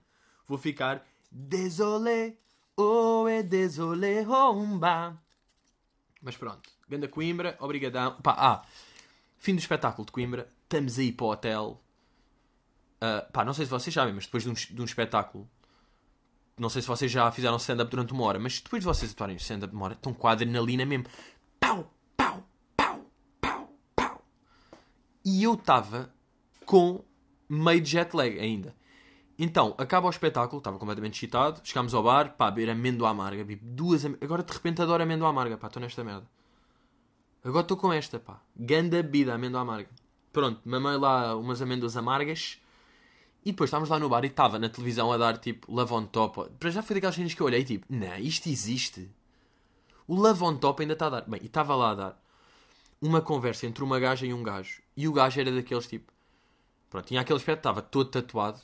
vou 0.46 0.58
ficar 0.58 1.06
désolé, 1.30 2.36
oh 2.76 3.28
é 3.28 3.44
désolé, 3.44 4.26
homba. 4.26 5.16
Mas 6.20 6.37
pronto, 6.37 6.68
Ganda 6.88 7.09
Coimbra, 7.09 7.57
obrigadão. 7.61 8.16
Pá, 8.20 8.35
ah, 8.38 8.66
fim 9.38 9.54
do 9.54 9.59
espetáculo 9.59 10.04
de 10.04 10.12
Coimbra, 10.12 10.48
estamos 10.64 10.98
aí 10.98 11.12
para 11.12 11.26
o 11.26 11.31
hotel. 11.31 11.83
Uh, 12.96 13.33
pá, 13.33 13.44
não 13.44 13.54
sei 13.54 13.64
se 13.64 13.70
vocês 13.70 13.94
sabem, 13.94 14.12
mas 14.12 14.26
depois 14.26 14.42
de 14.42 14.50
um, 14.50 14.52
de 14.52 14.83
um 14.83 14.85
espetáculo, 14.85 15.48
não 16.59 16.68
sei 16.68 16.83
se 16.83 16.88
vocês 16.88 17.11
já 17.11 17.31
fizeram 17.31 17.57
stand-up 17.57 17.88
durante 17.90 18.12
uma 18.12 18.24
hora, 18.24 18.38
mas 18.38 18.61
depois 18.61 18.83
de 18.83 18.87
vocês 18.87 19.12
atuarem 19.12 19.37
stand-up 19.37 19.72
uma 19.72 19.85
hora, 19.85 19.94
estão 19.94 20.12
com 20.12 20.26
a 20.26 20.33
adrenalina 20.33 20.85
mesmo. 20.85 21.07
Pau, 21.61 21.94
pau, 22.16 22.44
pau, 22.76 23.07
pau, 23.40 23.72
pau. 23.94 24.24
E 25.24 25.44
eu 25.44 25.54
estava 25.54 26.12
com 26.66 27.04
meio 27.48 27.85
jet 27.85 28.14
lag 28.14 28.38
ainda. 28.40 28.74
Então, 29.38 29.74
acaba 29.79 30.09
o 30.09 30.11
espetáculo, 30.11 30.59
estava 30.59 30.79
completamente 30.79 31.14
excitado, 31.14 31.61
chegámos 31.62 31.94
ao 31.94 32.03
bar, 32.03 32.35
pá, 32.37 32.51
beber 32.51 32.72
amêndoa 32.72 33.11
amarga, 33.11 33.44
bebi 33.44 33.64
duas 33.64 34.05
Agora 34.05 34.42
de 34.42 34.53
repente 34.53 34.83
adoro 34.83 35.03
amêndoa 35.03 35.29
amarga, 35.29 35.57
pá, 35.57 35.68
estou 35.68 35.81
nesta 35.81 36.03
merda. 36.03 36.27
Agora 37.44 37.62
estou 37.62 37.77
com 37.77 37.92
esta, 37.92 38.18
pá. 38.18 38.40
Ganda 38.57 39.01
bebida, 39.03 39.35
amêndoa 39.35 39.61
amarga. 39.61 39.88
Pronto, 40.33 40.61
mamei 40.64 40.96
lá 40.96 41.37
umas 41.37 41.62
amêndoas 41.62 41.96
amargas. 41.96 42.61
E 43.44 43.53
depois 43.53 43.68
estávamos 43.68 43.88
lá 43.88 43.98
no 43.98 44.09
bar 44.09 44.24
e 44.24 44.27
estava 44.27 44.59
na 44.59 44.68
televisão 44.68 45.12
a 45.12 45.16
dar 45.16 45.38
tipo 45.38 45.72
Love 45.72 45.92
on 45.94 46.07
Top. 46.07 46.51
Para 46.59 46.70
já 46.70 46.83
foi 46.83 46.94
daquelas 46.94 47.14
cenas 47.14 47.33
que 47.33 47.40
eu 47.40 47.46
olhei 47.46 47.64
tipo, 47.64 47.87
não, 47.88 48.16
isto 48.18 48.48
existe. 48.48 49.09
O 50.07 50.16
Love 50.16 50.42
on 50.42 50.57
Top 50.57 50.83
ainda 50.83 50.94
está 50.94 51.07
a 51.07 51.11
dar. 51.11 51.22
Bem, 51.22 51.40
e 51.42 51.46
estava 51.46 51.77
lá 51.77 51.90
a 51.90 51.94
dar 51.94 52.22
uma 53.01 53.20
conversa 53.20 53.66
entre 53.66 53.85
uma 53.85 54.01
gaja 54.01 54.27
e 54.27 54.35
um 54.35 54.42
gajo. 54.42 54.83
E 54.96 55.07
o 55.07 55.12
gajo 55.12 55.40
era 55.40 55.53
daqueles 55.53 55.87
tipo. 55.87 56.12
Pronto, 56.90 57.07
tinha 57.07 57.20
aquele 57.20 57.38
aspecto, 57.38 57.61
estava 57.61 57.81
todo 57.81 58.11
tatuado. 58.11 58.61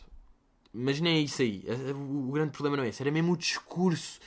Mas 0.77 1.01
nem 1.01 1.19
é 1.19 1.21
isso 1.21 1.41
aí. 1.41 1.65
O 1.95 2.33
grande 2.33 2.51
problema 2.51 2.79
não 2.79 2.85
é 2.85 2.89
esse. 2.89 3.01
Era 3.01 3.11
mesmo 3.13 3.33
o 3.33 3.37
discurso. 3.37 4.19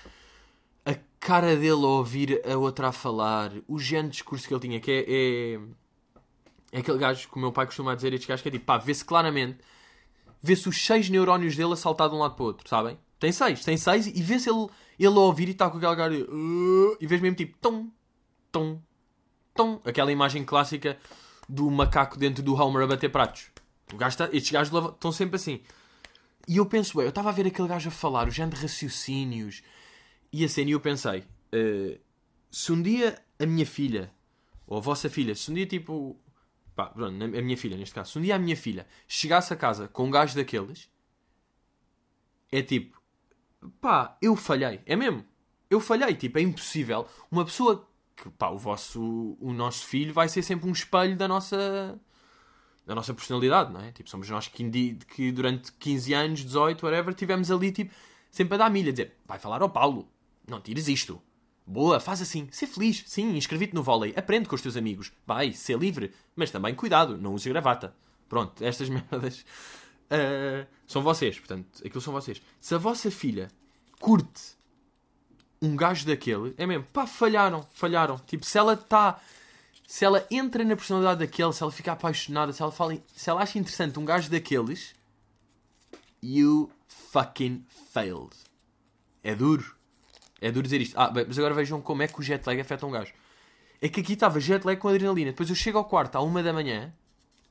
A 0.85 0.95
cara 1.19 1.57
dele 1.57 1.71
a 1.71 1.87
ouvir 1.87 2.41
a 2.49 2.57
outra 2.57 2.87
a 2.87 2.91
falar. 2.93 3.51
O 3.67 3.77
género 3.77 4.07
de 4.07 4.13
discurso 4.13 4.47
que 4.47 4.53
ele 4.53 4.61
tinha. 4.61 4.79
Que 4.79 4.91
é, 4.91 5.05
é, 5.09 6.77
é 6.77 6.79
aquele 6.79 6.97
gajo 6.97 7.27
que 7.27 7.35
o 7.35 7.39
meu 7.39 7.51
pai 7.51 7.65
costuma 7.65 7.93
dizer. 7.95 8.13
Este 8.13 8.25
gajo 8.25 8.41
que 8.41 8.47
é 8.47 8.51
tipo, 8.53 8.65
pá, 8.65 8.77
vê-se 8.77 9.03
claramente. 9.03 9.57
Vê-se 10.41 10.69
os 10.69 10.85
seis 10.85 11.09
neurónios 11.09 11.57
dele 11.57 11.73
a 11.73 11.75
saltar 11.75 12.07
de 12.07 12.15
um 12.15 12.19
lado 12.19 12.35
para 12.35 12.43
o 12.43 12.45
outro, 12.45 12.69
sabem? 12.69 12.97
Tem 13.19 13.31
seis, 13.31 13.65
tem 13.65 13.75
seis. 13.75 14.07
E 14.07 14.21
vê-se 14.21 14.49
ele, 14.49 14.67
ele 14.97 15.07
a 15.07 15.19
ouvir 15.19 15.49
e 15.49 15.51
está 15.51 15.69
com 15.69 15.77
aquela 15.77 15.97
cara. 15.97 16.13
Uh, 16.13 16.95
e 17.01 17.05
vês 17.05 17.19
mesmo 17.19 17.35
tipo, 17.35 17.57
tom, 17.59 17.89
tom, 18.53 18.79
tom. 19.53 19.81
Aquela 19.83 20.13
imagem 20.13 20.45
clássica 20.45 20.97
do 21.49 21.69
macaco 21.69 22.17
dentro 22.17 22.41
do 22.41 22.55
Homer 22.55 22.83
a 22.83 22.87
bater 22.87 23.09
pratos. 23.09 23.47
O 23.93 23.97
gajo 23.97 24.13
está, 24.13 24.29
estes 24.31 24.51
gajos 24.51 24.93
estão 24.93 25.11
sempre 25.11 25.35
assim. 25.35 25.59
E 26.47 26.57
eu 26.57 26.65
penso, 26.65 27.01
eu 27.01 27.09
estava 27.09 27.29
a 27.29 27.33
ver 27.33 27.45
aquele 27.45 27.67
gajo 27.67 27.89
a 27.89 27.91
falar, 27.91 28.27
o 28.27 28.31
género 28.31 28.55
de 28.55 28.61
raciocínios. 28.61 29.61
E 30.31 30.45
a 30.45 30.49
cena, 30.49 30.69
e 30.69 30.73
eu 30.73 30.79
pensei, 30.79 31.19
uh, 31.19 31.99
se 32.49 32.71
um 32.71 32.81
dia 32.81 33.21
a 33.39 33.45
minha 33.45 33.65
filha, 33.65 34.11
ou 34.65 34.77
a 34.77 34.81
vossa 34.81 35.09
filha, 35.09 35.35
se 35.35 35.51
um 35.51 35.53
dia 35.53 35.65
tipo, 35.65 36.17
pá, 36.75 36.85
pronto, 36.85 37.23
a 37.23 37.41
minha 37.41 37.57
filha 37.57 37.75
neste 37.75 37.93
caso, 37.93 38.13
se 38.13 38.19
um 38.19 38.21
dia 38.21 38.35
a 38.35 38.39
minha 38.39 38.55
filha 38.55 38.87
chegasse 39.07 39.53
a 39.53 39.57
casa 39.57 39.87
com 39.87 40.05
um 40.05 40.11
gajo 40.11 40.35
daqueles, 40.35 40.89
é 42.51 42.61
tipo, 42.61 43.01
pá, 43.81 44.17
eu 44.21 44.35
falhei, 44.35 44.81
é 44.85 44.95
mesmo, 44.95 45.25
eu 45.69 45.79
falhei, 45.81 46.15
tipo, 46.15 46.39
é 46.39 46.41
impossível. 46.41 47.05
Uma 47.29 47.43
pessoa 47.43 47.87
que, 48.15 48.29
pá, 48.31 48.49
o 48.49 48.57
vosso, 48.57 49.37
o 49.39 49.51
nosso 49.51 49.85
filho 49.85 50.13
vai 50.13 50.29
ser 50.29 50.41
sempre 50.41 50.67
um 50.67 50.71
espelho 50.71 51.17
da 51.17 51.27
nossa 51.27 51.99
da 52.87 52.95
nossa 52.95 53.13
personalidade, 53.13 53.71
não 53.71 53.81
é? 53.81 53.91
Tipo, 53.91 54.09
somos 54.09 54.29
nós 54.29 54.47
que, 54.47 54.97
que 55.13 55.31
durante 55.31 55.73
15 55.73 56.13
anos, 56.13 56.39
18, 56.45 56.85
whatever, 56.85 57.13
tivemos 57.13 57.51
ali, 57.51 57.69
tipo, 57.69 57.93
sempre 58.31 58.55
a 58.55 58.57
dar 58.57 58.71
milha, 58.71 58.89
a 58.89 58.91
dizer, 58.91 59.13
vai 59.27 59.37
falar 59.37 59.61
ao 59.61 59.69
Paulo, 59.69 60.07
não 60.47 60.61
tires 60.61 60.87
isto. 60.87 61.21
Boa, 61.65 61.99
faz 61.99 62.21
assim, 62.21 62.47
ser 62.49 62.65
feliz, 62.65 63.03
sim, 63.05 63.35
inscrevi-te 63.35 63.75
no 63.75 63.83
vôlei, 63.83 64.13
aprende 64.15 64.47
com 64.47 64.55
os 64.55 64.61
teus 64.61 64.77
amigos, 64.77 65.11
vai, 65.25 65.51
ser 65.51 65.77
livre, 65.77 66.13
mas 66.33 66.49
também 66.49 66.73
cuidado, 66.73 67.17
não 67.17 67.33
use 67.33 67.49
gravata. 67.49 67.93
Pronto, 68.29 68.63
estas 68.63 68.87
merdas 68.89 69.41
uh, 69.41 70.65
são 70.87 71.01
vocês, 71.01 71.37
portanto, 71.37 71.67
aquilo 71.85 71.99
são 71.99 72.13
vocês. 72.13 72.41
Se 72.61 72.73
a 72.73 72.77
vossa 72.77 73.11
filha 73.11 73.49
curte 73.99 74.55
um 75.61 75.75
gajo 75.75 76.05
daquele, 76.05 76.53
é 76.57 76.65
mesmo, 76.65 76.85
pá, 76.93 77.05
falharam, 77.05 77.67
falharam. 77.73 78.17
Tipo, 78.19 78.45
se 78.45 78.57
ela 78.57 78.75
está 78.75 79.19
se 79.87 80.03
ela 80.03 80.27
entra 80.29 80.65
na 80.65 80.75
personalidade 80.75 81.21
daquele, 81.21 81.53
se 81.53 81.63
ela 81.63 81.71
fica 81.71 81.93
apaixonada, 81.93 82.51
se 82.51 82.61
ela, 82.61 82.73
fala, 82.73 83.01
se 83.15 83.29
ela 83.29 83.41
acha 83.41 83.57
interessante 83.57 83.97
um 83.97 84.03
gajo 84.03 84.29
daqueles, 84.29 84.93
you 86.21 86.69
fucking 86.87 87.65
failed. 87.93 88.35
É 89.23 89.33
duro. 89.33 89.77
É 90.41 90.51
duro 90.51 90.63
dizer 90.63 90.81
isto. 90.81 90.99
Ah, 90.99 91.09
mas 91.09 91.39
agora 91.39 91.55
vejam 91.55 91.81
como 91.81 92.03
é 92.03 92.07
que 92.07 92.19
o 92.19 92.21
jet 92.21 92.45
lag 92.45 92.59
afeta 92.59 92.85
um 92.85 92.91
gajo. 92.91 93.13
É 93.81 93.87
que 93.87 94.01
aqui 94.01 94.11
estava 94.11 94.41
jet 94.41 94.65
lag 94.65 94.77
com 94.77 94.89
adrenalina. 94.89 95.31
Depois 95.31 95.49
eu 95.49 95.55
chego 95.55 95.77
ao 95.77 95.85
quarto 95.85 96.17
à 96.17 96.21
uma 96.21 96.43
da 96.43 96.51
manhã, 96.51 96.93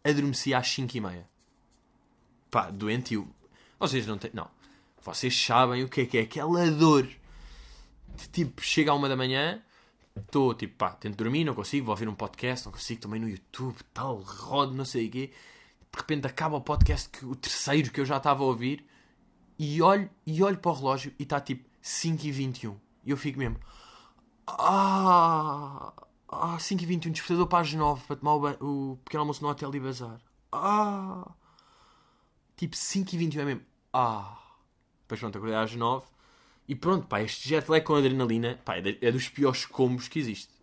adormeci 0.04 0.52
às 0.52 0.68
5 0.68 0.94
e 0.94 1.00
meia. 1.00 1.28
Pá, 2.50 2.70
doentio. 2.70 3.34
Vocês 3.80 4.06
não 4.06 4.18
têm. 4.18 4.30
Não. 4.34 4.50
Vocês 5.02 5.34
sabem 5.34 5.84
o 5.84 5.88
que 5.88 6.02
é 6.02 6.06
que 6.06 6.18
é 6.18 6.20
aquela 6.20 6.70
dor. 6.70 7.08
De, 8.14 8.28
tipo, 8.30 8.60
chega 8.60 8.90
à 8.90 8.94
uma 8.94 9.08
da 9.08 9.16
manhã, 9.16 9.62
Estou 10.16 10.54
tipo, 10.54 10.76
pá, 10.76 10.90
tento 10.92 11.16
dormir, 11.16 11.44
não 11.44 11.54
consigo, 11.54 11.86
vou 11.86 11.92
ouvir 11.92 12.08
um 12.08 12.14
podcast, 12.14 12.64
não 12.66 12.72
consigo, 12.72 13.00
também 13.00 13.20
no 13.20 13.28
YouTube, 13.28 13.76
tal, 13.92 14.16
rodo, 14.16 14.74
não 14.74 14.84
sei 14.84 15.08
o 15.08 15.10
quê. 15.10 15.32
De 15.92 15.98
repente 15.98 16.26
acaba 16.26 16.56
o 16.56 16.60
podcast, 16.60 17.08
que, 17.08 17.24
o 17.24 17.34
terceiro 17.36 17.90
que 17.90 18.00
eu 18.00 18.04
já 18.04 18.16
estava 18.16 18.42
a 18.42 18.46
ouvir, 18.46 18.84
e 19.58 19.80
olho, 19.82 20.10
e 20.26 20.42
olho 20.42 20.58
para 20.58 20.70
o 20.70 20.74
relógio 20.74 21.12
e 21.18 21.22
está 21.22 21.40
tipo 21.40 21.68
5h21. 21.82 22.76
E 23.04 23.10
eu 23.10 23.16
fico 23.16 23.38
mesmo, 23.38 23.58
ah, 24.46 25.92
ah 26.28 26.56
5h21, 26.58 27.12
despertador 27.12 27.46
para 27.46 27.60
as 27.60 27.72
9 27.72 28.02
para 28.06 28.16
tomar 28.16 28.34
o, 28.34 28.92
o 28.92 28.96
pequeno 29.04 29.22
almoço 29.22 29.42
no 29.42 29.50
hotel 29.50 29.74
e 29.74 29.80
bazar. 29.80 30.20
Ah, 30.50 31.30
tipo 32.56 32.74
5h21 32.74 33.38
é 33.38 33.44
mesmo, 33.44 33.62
ah. 33.92 34.38
Depois 35.02 35.20
pronto, 35.20 35.36
acordei 35.38 35.56
às 35.56 35.74
9 35.74 36.15
e 36.68 36.74
pronto, 36.74 37.06
pá, 37.06 37.22
este 37.22 37.48
jet 37.48 37.70
lag 37.70 37.84
com 37.84 37.94
adrenalina, 37.94 38.58
pá, 38.64 38.76
é, 38.76 38.98
é 39.00 39.12
dos 39.12 39.28
piores 39.28 39.64
combos 39.64 40.08
que 40.08 40.18
existe. 40.18 40.54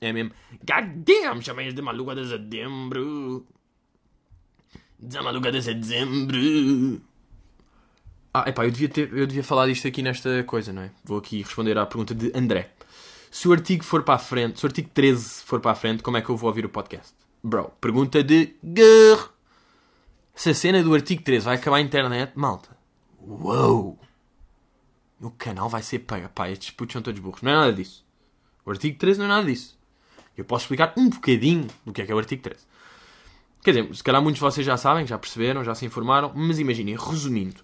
É 0.00 0.12
mesmo. 0.12 0.32
God 0.64 1.04
damn, 1.04 1.40
chamei 1.42 1.72
de 1.72 1.80
maluca 1.80 2.14
de 2.14 2.28
setembro. 2.28 3.46
De 4.98 5.20
maluca 5.20 5.52
de 5.52 5.62
setembro. 5.62 7.00
Ah, 8.34 8.48
epá, 8.48 8.64
eu 8.64 8.70
devia, 8.70 8.88
ter, 8.88 9.12
eu 9.12 9.26
devia 9.26 9.44
falar 9.44 9.66
disto 9.66 9.86
aqui 9.86 10.02
nesta 10.02 10.42
coisa, 10.44 10.72
não 10.72 10.82
é? 10.82 10.90
Vou 11.04 11.18
aqui 11.18 11.42
responder 11.42 11.78
à 11.78 11.86
pergunta 11.86 12.14
de 12.14 12.32
André. 12.34 12.70
Se 13.30 13.48
o 13.48 13.52
artigo 13.52 13.84
for 13.84 14.02
para 14.02 14.14
a 14.14 14.18
frente, 14.18 14.58
se 14.58 14.66
o 14.66 14.68
artigo 14.68 14.90
13 14.92 15.42
for 15.44 15.60
para 15.60 15.70
a 15.70 15.74
frente, 15.74 16.02
como 16.02 16.16
é 16.16 16.22
que 16.22 16.28
eu 16.28 16.36
vou 16.36 16.48
ouvir 16.48 16.64
o 16.66 16.68
podcast? 16.68 17.14
Bro, 17.42 17.72
pergunta 17.80 18.22
de 18.22 18.54
Grrr. 18.62 19.30
Se 20.34 20.50
a 20.50 20.54
cena 20.54 20.82
do 20.82 20.94
artigo 20.94 21.22
13 21.22 21.44
vai 21.44 21.56
acabar 21.56 21.76
a 21.76 21.80
internet, 21.80 22.32
malta. 22.34 22.76
Uou! 23.20 23.98
O 25.22 25.30
canal 25.30 25.68
vai 25.68 25.82
ser 25.82 26.00
paga. 26.00 26.28
Pá, 26.28 26.50
estes 26.50 26.70
putos 26.70 26.92
são 26.92 27.02
todos 27.02 27.20
burros. 27.20 27.42
Não 27.42 27.52
é 27.52 27.54
nada 27.54 27.72
disso. 27.72 28.04
O 28.64 28.70
artigo 28.70 28.98
13 28.98 29.18
não 29.18 29.26
é 29.26 29.28
nada 29.28 29.46
disso. 29.46 29.78
Eu 30.36 30.44
posso 30.44 30.64
explicar 30.64 30.92
um 30.96 31.08
bocadinho 31.08 31.68
do 31.84 31.92
que 31.92 32.02
é 32.02 32.06
que 32.06 32.12
é 32.12 32.14
o 32.14 32.18
artigo 32.18 32.42
13. 32.42 32.58
Quer 33.62 33.70
dizer, 33.70 33.94
se 33.94 34.02
calhar 34.02 34.20
muitos 34.20 34.38
de 34.38 34.44
vocês 34.44 34.66
já 34.66 34.76
sabem, 34.76 35.06
já 35.06 35.16
perceberam, 35.16 35.62
já 35.62 35.74
se 35.74 35.86
informaram, 35.86 36.32
mas 36.34 36.58
imaginem, 36.58 36.96
resumindo, 36.96 37.62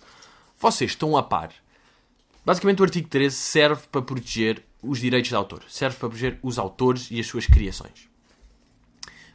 vocês 0.58 0.92
estão 0.92 1.16
a 1.16 1.22
par. 1.22 1.50
Basicamente, 2.44 2.80
o 2.80 2.84
artigo 2.84 3.08
13 3.08 3.34
serve 3.34 3.82
para 3.90 4.02
proteger 4.02 4.62
os 4.80 5.00
direitos 5.00 5.28
de 5.28 5.34
autor, 5.34 5.64
serve 5.68 5.96
para 5.96 6.08
proteger 6.08 6.38
os 6.42 6.58
autores 6.58 7.08
e 7.10 7.18
as 7.18 7.26
suas 7.26 7.46
criações. 7.46 8.08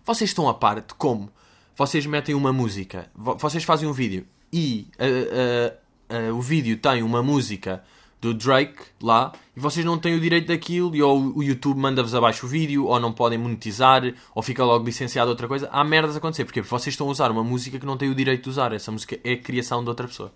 Vocês 0.06 0.30
estão 0.30 0.48
a 0.48 0.54
par 0.54 0.80
de 0.80 0.94
como 0.94 1.30
vocês 1.76 2.06
metem 2.06 2.36
uma 2.36 2.54
música, 2.54 3.10
vocês 3.16 3.64
fazem 3.64 3.88
um 3.88 3.94
vídeo 3.94 4.26
e 4.52 4.88
uh, 5.00 6.30
uh, 6.30 6.32
uh, 6.32 6.38
o 6.38 6.42
vídeo 6.42 6.78
tem 6.78 7.04
uma 7.04 7.24
música 7.24 7.84
do 8.24 8.34
Drake 8.34 8.82
lá 9.02 9.34
e 9.56 9.60
vocês 9.60 9.86
não 9.86 10.00
têm 10.00 10.16
o 10.16 10.20
direito 10.20 10.48
daquilo 10.48 10.96
e 10.96 11.04
ou 11.04 11.36
o 11.36 11.44
YouTube 11.44 11.78
manda-vos 11.78 12.16
abaixo 12.16 12.46
o 12.46 12.50
vídeo 12.50 12.86
ou 12.86 12.98
não 12.98 13.12
podem 13.12 13.38
monetizar 13.38 14.02
ou 14.34 14.42
fica 14.42 14.64
logo 14.64 14.86
licenciado 14.86 15.30
outra 15.30 15.46
coisa. 15.46 15.68
Há 15.70 15.84
merdas 15.84 16.16
a 16.16 16.20
acontecer. 16.20 16.46
Porque 16.46 16.62
vocês 16.62 16.94
estão 16.94 17.10
a 17.10 17.12
usar 17.12 17.30
uma 17.30 17.44
música 17.44 17.78
que 17.78 17.86
não 17.86 17.98
tem 17.98 18.10
o 18.10 18.16
direito 18.16 18.44
de 18.44 18.50
usar. 18.50 18.72
Essa 18.72 18.92
música 18.92 19.20
é 19.26 19.34
a 19.34 19.38
criação 19.38 19.84
de 19.84 19.90
outra 19.90 20.08
pessoa. 20.08 20.34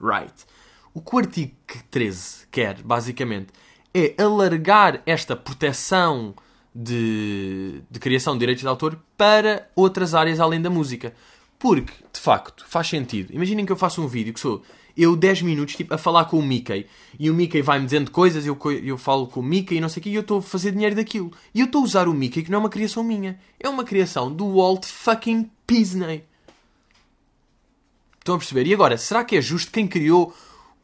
Right. 0.00 0.32
O 0.94 1.02
que 1.02 1.14
o 1.14 1.18
artigo 1.18 1.52
13 1.90 2.46
quer, 2.50 2.80
basicamente, 2.82 3.48
é 3.92 4.14
alargar 4.18 5.02
esta 5.04 5.36
proteção 5.36 6.34
de, 6.74 7.82
de 7.90 8.00
criação 8.00 8.32
de 8.32 8.40
direitos 8.40 8.62
de 8.62 8.68
autor 8.68 8.98
para 9.14 9.68
outras 9.76 10.14
áreas 10.14 10.40
além 10.40 10.62
da 10.62 10.70
música. 10.70 11.12
Porque, 11.58 11.92
de 12.10 12.20
facto, 12.20 12.64
faz 12.66 12.88
sentido. 12.88 13.32
Imaginem 13.34 13.66
que 13.66 13.72
eu 13.72 13.76
faço 13.76 14.02
um 14.02 14.06
vídeo 14.06 14.32
que 14.32 14.40
sou 14.40 14.62
eu 14.96 15.14
10 15.14 15.42
minutos 15.42 15.74
tipo, 15.74 15.92
a 15.92 15.98
falar 15.98 16.24
com 16.24 16.38
o 16.38 16.42
Mickey 16.42 16.86
e 17.18 17.30
o 17.30 17.34
Mickey 17.34 17.60
vai-me 17.60 17.84
dizendo 17.84 18.10
coisas, 18.10 18.46
eu, 18.46 18.58
eu 18.82 18.96
falo 18.96 19.26
com 19.26 19.40
o 19.40 19.42
Mickey 19.42 19.76
e 19.76 19.80
não 19.80 19.88
sei 19.88 20.00
o 20.00 20.04
que, 20.04 20.10
e 20.10 20.14
eu 20.14 20.22
estou 20.22 20.38
a 20.38 20.42
fazer 20.42 20.72
dinheiro 20.72 20.96
daquilo. 20.96 21.30
E 21.54 21.60
eu 21.60 21.66
estou 21.66 21.82
a 21.82 21.84
usar 21.84 22.08
o 22.08 22.14
Mickey 22.14 22.42
que 22.42 22.50
não 22.50 22.58
é 22.58 22.60
uma 22.60 22.70
criação 22.70 23.04
minha, 23.04 23.38
é 23.60 23.68
uma 23.68 23.84
criação 23.84 24.32
do 24.32 24.54
Walt 24.54 24.86
fucking 24.86 25.50
Disney. 25.68 26.24
Estão 28.18 28.34
a 28.34 28.38
perceber? 28.38 28.66
E 28.66 28.74
agora, 28.74 28.96
será 28.96 29.24
que 29.24 29.36
é 29.36 29.40
justo 29.40 29.70
quem 29.70 29.86
criou 29.86 30.34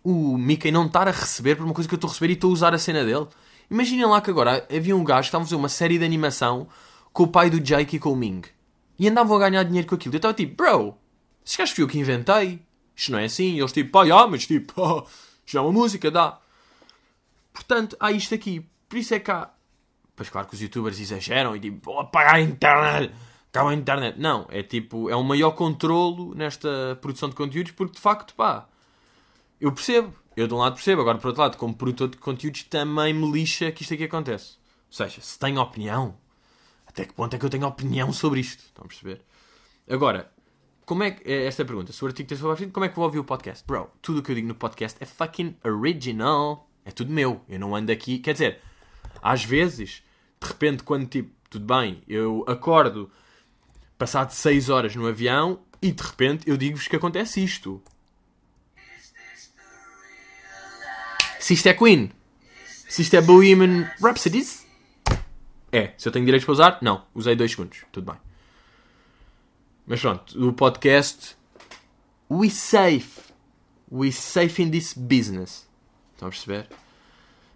o 0.04 0.36
Mickey 0.36 0.70
não 0.70 0.86
estar 0.86 1.08
a 1.08 1.10
receber 1.10 1.56
por 1.56 1.64
uma 1.64 1.74
coisa 1.74 1.88
que 1.88 1.94
eu 1.94 1.96
estou 1.96 2.08
a 2.08 2.12
receber 2.12 2.30
e 2.30 2.34
estou 2.34 2.50
a 2.50 2.52
usar 2.52 2.74
a 2.74 2.78
cena 2.78 3.04
dele? 3.04 3.26
Imaginem 3.70 4.04
lá 4.04 4.20
que 4.20 4.30
agora 4.30 4.66
havia 4.70 4.94
um 4.94 5.02
gajo 5.02 5.22
que 5.22 5.28
estava 5.28 5.42
a 5.42 5.46
fazer 5.46 5.56
uma 5.56 5.68
série 5.68 5.98
de 5.98 6.04
animação 6.04 6.68
com 7.12 7.24
o 7.24 7.28
pai 7.28 7.50
do 7.50 7.58
Jake 7.58 7.96
e 7.96 7.98
com 7.98 8.12
o 8.12 8.16
Ming. 8.16 8.42
E 8.98 9.08
andavam 9.08 9.36
a 9.36 9.40
ganhar 9.40 9.62
dinheiro 9.64 9.88
com 9.88 9.94
aquilo. 9.94 10.14
Eu 10.14 10.18
estava 10.18 10.34
tipo, 10.34 10.54
bro, 10.54 10.94
esse 11.44 11.58
gajo 11.58 11.74
fui 11.74 11.82
eu 11.84 11.88
que 11.88 11.98
inventei. 11.98 12.60
Isto 13.02 13.12
não 13.12 13.18
é 13.18 13.24
assim. 13.24 13.54
E 13.54 13.58
eles 13.58 13.72
tipo, 13.72 13.90
pá, 13.90 14.04
ah, 14.04 14.28
mas 14.28 14.46
tipo, 14.46 14.72
oh, 14.80 15.04
isto 15.44 15.58
é 15.58 15.60
uma 15.60 15.72
música, 15.72 16.08
dá. 16.08 16.38
Portanto, 17.52 17.96
há 17.98 18.12
isto 18.12 18.32
aqui. 18.32 18.64
Por 18.88 18.96
isso 18.96 19.12
é 19.12 19.18
que 19.18 19.30
há. 19.30 19.50
Pois 20.14 20.30
claro 20.30 20.46
que 20.46 20.54
os 20.54 20.60
youtubers 20.60 21.00
exageram 21.00 21.56
e 21.56 21.60
tipo, 21.60 21.80
vou 21.84 21.98
apagar 21.98 22.36
a 22.36 22.40
internet. 22.40 23.12
Acaba 23.48 23.70
a 23.70 23.74
internet. 23.74 24.18
Não, 24.20 24.46
é 24.50 24.62
tipo, 24.62 25.10
é 25.10 25.16
um 25.16 25.24
maior 25.24 25.50
controlo 25.50 26.32
nesta 26.34 26.96
produção 27.00 27.28
de 27.28 27.34
conteúdos 27.34 27.72
porque 27.72 27.94
de 27.94 28.00
facto, 28.00 28.34
pá, 28.34 28.68
eu 29.60 29.72
percebo. 29.72 30.14
Eu 30.36 30.46
de 30.46 30.54
um 30.54 30.58
lado 30.58 30.74
percebo, 30.74 31.02
agora 31.02 31.18
por 31.18 31.28
outro 31.28 31.42
lado, 31.42 31.56
como 31.58 31.74
produtor 31.74 32.08
de 32.08 32.16
conteúdos, 32.16 32.62
também 32.62 33.12
me 33.12 33.30
lixa 33.30 33.70
que 33.72 33.82
isto 33.82 33.92
aqui 33.94 34.04
acontece. 34.04 34.56
Ou 34.88 34.92
seja, 34.92 35.20
se 35.20 35.38
tenho 35.38 35.60
opinião, 35.60 36.16
até 36.86 37.04
que 37.04 37.12
ponto 37.12 37.34
é 37.34 37.38
que 37.38 37.44
eu 37.44 37.50
tenho 37.50 37.66
opinião 37.66 38.12
sobre 38.12 38.40
isto? 38.40 38.60
Estão 38.60 38.84
a 38.84 38.88
perceber? 38.88 39.22
Agora, 39.88 40.31
como 40.92 41.04
é 41.04 41.12
que. 41.12 41.26
É 41.26 41.46
esta 41.46 41.64
pergunta. 41.64 41.90
Se 41.90 42.04
o 42.04 42.06
artigo 42.06 42.28
tem 42.28 42.36
sobre 42.36 42.66
como 42.66 42.84
é 42.84 42.88
que 42.90 42.96
vou 42.96 43.06
ouvir 43.06 43.18
o 43.18 43.24
podcast? 43.24 43.64
Bro, 43.66 43.90
tudo 44.02 44.18
o 44.18 44.22
que 44.22 44.30
eu 44.30 44.34
digo 44.34 44.46
no 44.46 44.54
podcast 44.54 45.02
é 45.02 45.06
fucking 45.06 45.56
original. 45.64 46.68
É 46.84 46.90
tudo 46.90 47.10
meu. 47.10 47.40
Eu 47.48 47.58
não 47.58 47.74
ando 47.74 47.90
aqui. 47.90 48.18
Quer 48.18 48.34
dizer, 48.34 48.60
às 49.22 49.42
vezes, 49.42 50.02
de 50.38 50.46
repente, 50.46 50.82
quando 50.82 51.06
tipo, 51.06 51.30
tudo 51.48 51.64
bem, 51.64 52.02
eu 52.06 52.44
acordo 52.46 53.10
passado 53.96 54.32
6 54.32 54.68
horas 54.68 54.94
no 54.94 55.06
avião 55.06 55.60
e 55.80 55.92
de 55.92 56.02
repente 56.02 56.46
eu 56.46 56.58
digo-vos 56.58 56.86
que 56.86 56.96
acontece 56.96 57.42
isto. 57.42 57.82
Se 61.40 61.54
isto 61.54 61.68
é 61.68 61.72
Queen, 61.72 62.12
se 62.86 63.00
isto 63.00 63.16
é 63.16 63.22
Bohemian 63.22 63.90
Rhapsodies, 63.98 64.66
é. 65.72 65.94
Se 65.96 66.06
eu 66.06 66.12
tenho 66.12 66.26
direitos 66.26 66.44
para 66.44 66.52
usar, 66.52 66.78
não. 66.82 67.06
Usei 67.14 67.34
2 67.34 67.50
segundos. 67.50 67.78
Tudo 67.90 68.12
bem. 68.12 68.31
Mas 69.86 70.00
pronto, 70.00 70.48
o 70.48 70.52
podcast 70.52 71.36
We 72.30 72.48
Safe. 72.50 73.32
We 73.90 74.12
Safe 74.12 74.62
in 74.62 74.70
this 74.70 74.94
business. 74.94 75.66
Estão 76.14 76.28
a 76.28 76.30
perceber? 76.30 76.68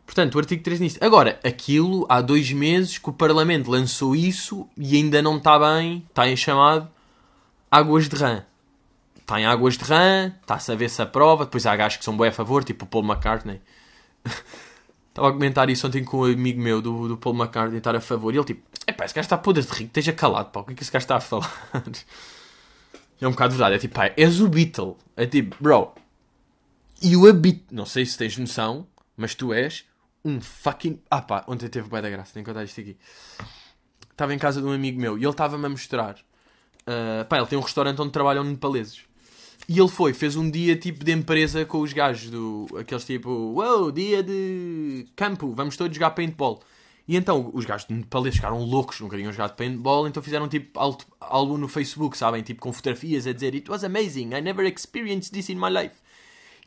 Portanto, 0.04 0.34
o 0.34 0.38
artigo 0.38 0.62
3 0.62 0.80
nisto. 0.80 1.04
Agora, 1.04 1.38
aquilo 1.44 2.06
há 2.08 2.20
dois 2.20 2.50
meses 2.52 2.98
que 2.98 3.08
o 3.08 3.12
Parlamento 3.12 3.70
lançou 3.70 4.14
isso 4.14 4.68
e 4.76 4.96
ainda 4.96 5.22
não 5.22 5.36
está 5.36 5.58
bem, 5.58 6.04
está 6.08 6.28
em 6.28 6.36
chamado 6.36 6.88
Águas 7.70 8.08
de 8.08 8.16
Rã. 8.16 8.44
Está 9.18 9.40
em 9.40 9.46
Águas 9.46 9.76
de 9.76 9.84
Rã, 9.84 10.32
está-se 10.40 10.70
a 10.70 10.74
ver 10.74 10.88
se 10.88 11.02
aprova. 11.02 11.44
Depois 11.44 11.66
há 11.66 11.74
gajos 11.74 11.98
que 11.98 12.04
são 12.04 12.16
bem 12.16 12.28
a 12.28 12.32
favor, 12.32 12.62
tipo 12.62 12.84
o 12.84 12.88
Paul 12.88 13.04
McCartney. 13.04 13.60
Estava 15.08 15.30
a 15.30 15.32
comentar 15.32 15.70
isso 15.70 15.86
ontem 15.86 16.04
com 16.04 16.18
um 16.18 16.24
amigo 16.24 16.60
meu 16.60 16.82
do, 16.82 17.08
do 17.08 17.16
Paul 17.16 17.34
McCartney 17.34 17.78
estar 17.78 17.96
a 17.96 18.00
favor. 18.00 18.34
E 18.34 18.36
ele 18.36 18.44
tipo, 18.44 18.62
Epá, 18.86 19.04
esse 19.04 19.14
gajo 19.14 19.26
está 19.26 19.36
podre 19.36 19.62
de 19.62 19.68
rico, 19.68 19.86
esteja 19.86 20.12
calado, 20.12 20.50
pá, 20.50 20.60
o 20.60 20.64
que 20.64 20.72
é 20.72 20.74
que 20.76 20.82
esse 20.82 20.92
gajo 20.92 21.02
está 21.04 21.16
a 21.16 21.20
falar? 21.20 21.52
é 23.20 23.26
um 23.26 23.32
bocado 23.32 23.54
verdade, 23.54 23.74
é 23.74 23.78
tipo, 23.78 23.94
pá, 23.94 24.12
és 24.16 24.40
o 24.40 24.48
Beatle. 24.48 24.96
É 25.16 25.26
tipo, 25.26 25.56
bro, 25.60 25.92
you 27.02 27.28
a 27.28 27.32
bit. 27.32 27.64
Não 27.70 27.84
sei 27.84 28.06
se 28.06 28.16
tens 28.16 28.38
noção, 28.38 28.86
mas 29.16 29.34
tu 29.34 29.52
és 29.52 29.84
um 30.24 30.40
fucking. 30.40 31.00
Ah 31.10 31.20
pá, 31.22 31.44
ontem 31.48 31.68
teve 31.68 31.88
bem 31.88 32.00
da 32.00 32.10
graça, 32.10 32.32
tenho 32.32 32.44
que 32.44 32.50
contar 32.50 32.64
isto 32.64 32.80
aqui. 32.80 32.96
Estava 34.10 34.34
em 34.34 34.38
casa 34.38 34.60
de 34.60 34.66
um 34.66 34.72
amigo 34.72 35.00
meu 35.00 35.18
e 35.18 35.22
ele 35.22 35.30
estava-me 35.30 35.66
a 35.66 35.68
mostrar. 35.68 36.16
Uh, 36.82 37.24
pá, 37.28 37.38
ele 37.38 37.46
tem 37.46 37.58
um 37.58 37.62
restaurante 37.62 38.00
onde 38.00 38.12
trabalham 38.12 38.44
nepaleses. 38.44 39.04
E 39.68 39.78
ele 39.78 39.88
foi, 39.88 40.14
fez 40.14 40.36
um 40.36 40.48
dia 40.48 40.76
tipo 40.76 41.04
de 41.04 41.10
empresa 41.10 41.64
com 41.64 41.80
os 41.80 41.92
gajos 41.92 42.30
do. 42.30 42.66
aqueles 42.78 43.04
tipo, 43.04 43.30
wow, 43.30 43.90
dia 43.90 44.22
de 44.22 45.06
campo, 45.16 45.52
vamos 45.52 45.76
todos 45.76 45.94
jogar 45.94 46.10
paintball. 46.10 46.62
E 47.08 47.16
então 47.16 47.50
os 47.54 47.64
gajos 47.64 47.86
de 47.86 47.94
nepaleses 47.94 48.36
ficaram 48.36 48.58
loucos, 48.64 49.00
nunca 49.00 49.16
tinham 49.16 49.32
jogado 49.32 49.54
paintball, 49.54 50.08
então 50.08 50.22
fizeram 50.22 50.48
tipo 50.48 50.78
algo 51.20 51.56
no 51.56 51.68
Facebook, 51.68 52.16
sabem? 52.18 52.42
Tipo 52.42 52.60
com 52.60 52.72
fotografias 52.72 53.26
a 53.26 53.32
dizer 53.32 53.54
It 53.54 53.70
was 53.70 53.84
amazing, 53.84 54.34
I 54.34 54.40
never 54.40 54.66
experienced 54.66 55.32
this 55.32 55.48
in 55.48 55.54
my 55.54 55.70
life. 55.70 55.94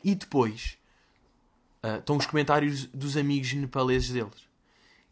E 0.02 0.14
depois 0.14 0.78
uh, 1.84 1.98
estão 1.98 2.16
os 2.16 2.24
comentários 2.24 2.86
dos 2.86 3.16
amigos 3.16 3.52
nepaleses 3.52 4.10
deles. 4.10 4.48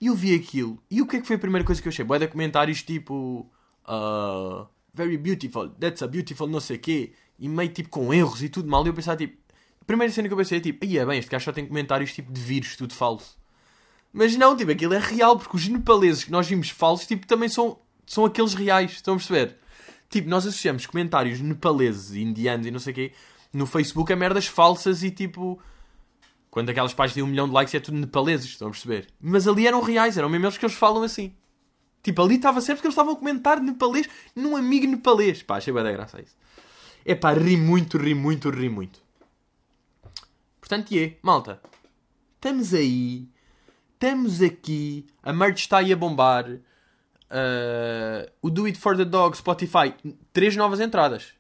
E 0.00 0.06
eu 0.06 0.14
vi 0.14 0.34
aquilo, 0.34 0.80
e 0.90 1.02
o 1.02 1.06
que 1.06 1.16
é 1.16 1.20
que 1.20 1.26
foi 1.26 1.36
a 1.36 1.40
primeira 1.40 1.64
coisa 1.64 1.82
que 1.82 1.88
eu 1.88 1.90
achei? 1.90 2.04
Boa 2.04 2.18
de 2.18 2.28
comentários 2.28 2.82
tipo 2.82 3.46
uh, 3.84 4.66
Very 4.94 5.18
beautiful, 5.18 5.68
that's 5.68 6.02
a 6.02 6.06
beautiful 6.06 6.46
não 6.46 6.60
sei 6.60 6.78
quê, 6.78 7.12
e 7.38 7.48
meio 7.48 7.70
tipo 7.70 7.88
com 7.90 8.12
erros 8.12 8.42
e 8.42 8.48
tudo 8.48 8.68
mal. 8.68 8.84
E 8.84 8.88
eu 8.88 8.94
pensava 8.94 9.16
tipo, 9.16 9.36
a 9.80 9.84
primeira 9.84 10.12
cena 10.12 10.26
que 10.26 10.34
eu 10.34 10.38
pensei 10.38 10.58
é 10.58 10.60
tipo, 10.60 10.84
aí 10.84 10.98
é 10.98 11.04
bem, 11.04 11.18
este 11.18 11.30
gajo 11.30 11.44
só 11.44 11.52
tem 11.52 11.66
comentários 11.66 12.12
tipo 12.14 12.32
de 12.32 12.40
vírus, 12.40 12.76
tudo 12.76 12.94
falso. 12.94 13.38
Mas 14.12 14.36
não, 14.36 14.56
tipo, 14.56 14.70
aquilo 14.70 14.94
é 14.94 14.98
real, 14.98 15.38
porque 15.38 15.56
os 15.56 15.68
nepaleses 15.68 16.24
que 16.24 16.30
nós 16.30 16.46
vimos 16.48 16.70
falsos, 16.70 17.06
tipo, 17.06 17.26
também 17.26 17.48
são, 17.48 17.78
são 18.06 18.24
aqueles 18.24 18.54
reais, 18.54 18.92
estão 18.92 19.14
a 19.14 19.16
perceber? 19.16 19.56
Tipo, 20.08 20.28
nós 20.28 20.46
associamos 20.46 20.86
comentários 20.86 21.40
nepaleses, 21.40 22.14
indianos 22.14 22.66
e 22.66 22.70
não 22.70 22.78
sei 22.78 22.92
o 22.92 22.94
quê, 22.94 23.12
no 23.52 23.66
Facebook 23.66 24.12
a 24.12 24.16
merdas 24.16 24.46
falsas 24.46 25.02
e 25.02 25.10
tipo... 25.10 25.60
Quando 26.50 26.70
aquelas 26.70 26.94
páginas 26.94 27.14
têm 27.14 27.22
um 27.22 27.26
milhão 27.26 27.46
de 27.46 27.52
likes 27.52 27.74
é 27.74 27.80
tudo 27.80 27.98
nepaleses, 27.98 28.46
estão 28.46 28.68
a 28.68 28.70
perceber? 28.70 29.08
Mas 29.20 29.46
ali 29.46 29.66
eram 29.66 29.82
reais, 29.82 30.16
eram 30.16 30.30
mesmo 30.30 30.46
eles 30.46 30.56
que 30.56 30.64
eles 30.64 30.74
falam 30.74 31.02
assim. 31.02 31.34
Tipo, 32.02 32.22
ali 32.22 32.36
estava 32.36 32.60
certo 32.62 32.78
porque 32.78 32.86
eles 32.86 32.94
estavam 32.94 33.12
a 33.12 33.16
comentar 33.16 33.60
nepalês 33.60 34.08
num 34.34 34.56
amigo 34.56 34.86
nepalês. 34.86 35.42
Pá, 35.42 35.58
achei 35.58 35.72
bem 35.72 35.82
da 35.82 35.92
graça 35.92 36.20
isso. 36.20 36.34
É 37.04 37.14
pá, 37.14 37.34
ri 37.34 37.56
muito, 37.56 37.98
ri 37.98 38.14
muito, 38.14 38.48
ri 38.48 38.68
muito. 38.70 39.02
Portanto, 40.58 40.96
é, 40.96 41.16
malta. 41.22 41.60
Estamos 42.36 42.72
aí 42.72 43.28
estamos 43.98 44.40
aqui, 44.40 45.04
a 45.20 45.32
merch 45.32 45.58
está 45.58 45.78
aí 45.78 45.92
a 45.92 45.96
bombar. 45.96 46.48
Uh, 46.48 48.30
o 48.40 48.48
Do 48.48 48.64
It 48.64 48.78
For 48.78 48.96
The 48.96 49.04
Dog 49.04 49.36
Spotify, 49.36 49.92
três 50.32 50.56
novas 50.56 50.80
entradas. 50.80 51.32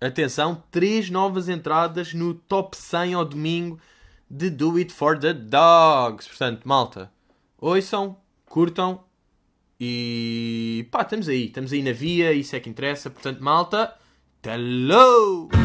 Atenção, 0.00 0.62
três 0.70 1.10
novas 1.10 1.48
entradas 1.48 2.14
no 2.14 2.34
top 2.34 2.76
100 2.76 3.14
ao 3.14 3.24
domingo 3.24 3.78
de 4.30 4.48
Do 4.48 4.76
It 4.76 4.92
For 4.92 5.18
The 5.18 5.34
Dogs. 5.34 6.28
Portanto, 6.28 6.62
malta, 6.66 7.10
ouçam, 7.58 8.16
curtam 8.46 9.02
e 9.78 10.86
pá, 10.90 11.02
estamos 11.02 11.28
aí. 11.28 11.46
Estamos 11.46 11.72
aí 11.72 11.82
na 11.82 11.92
via, 11.92 12.32
isso 12.32 12.54
é 12.54 12.60
que 12.60 12.70
interessa. 12.70 13.10
Portanto, 13.10 13.42
malta, 13.42 13.92
hello! 14.46 15.63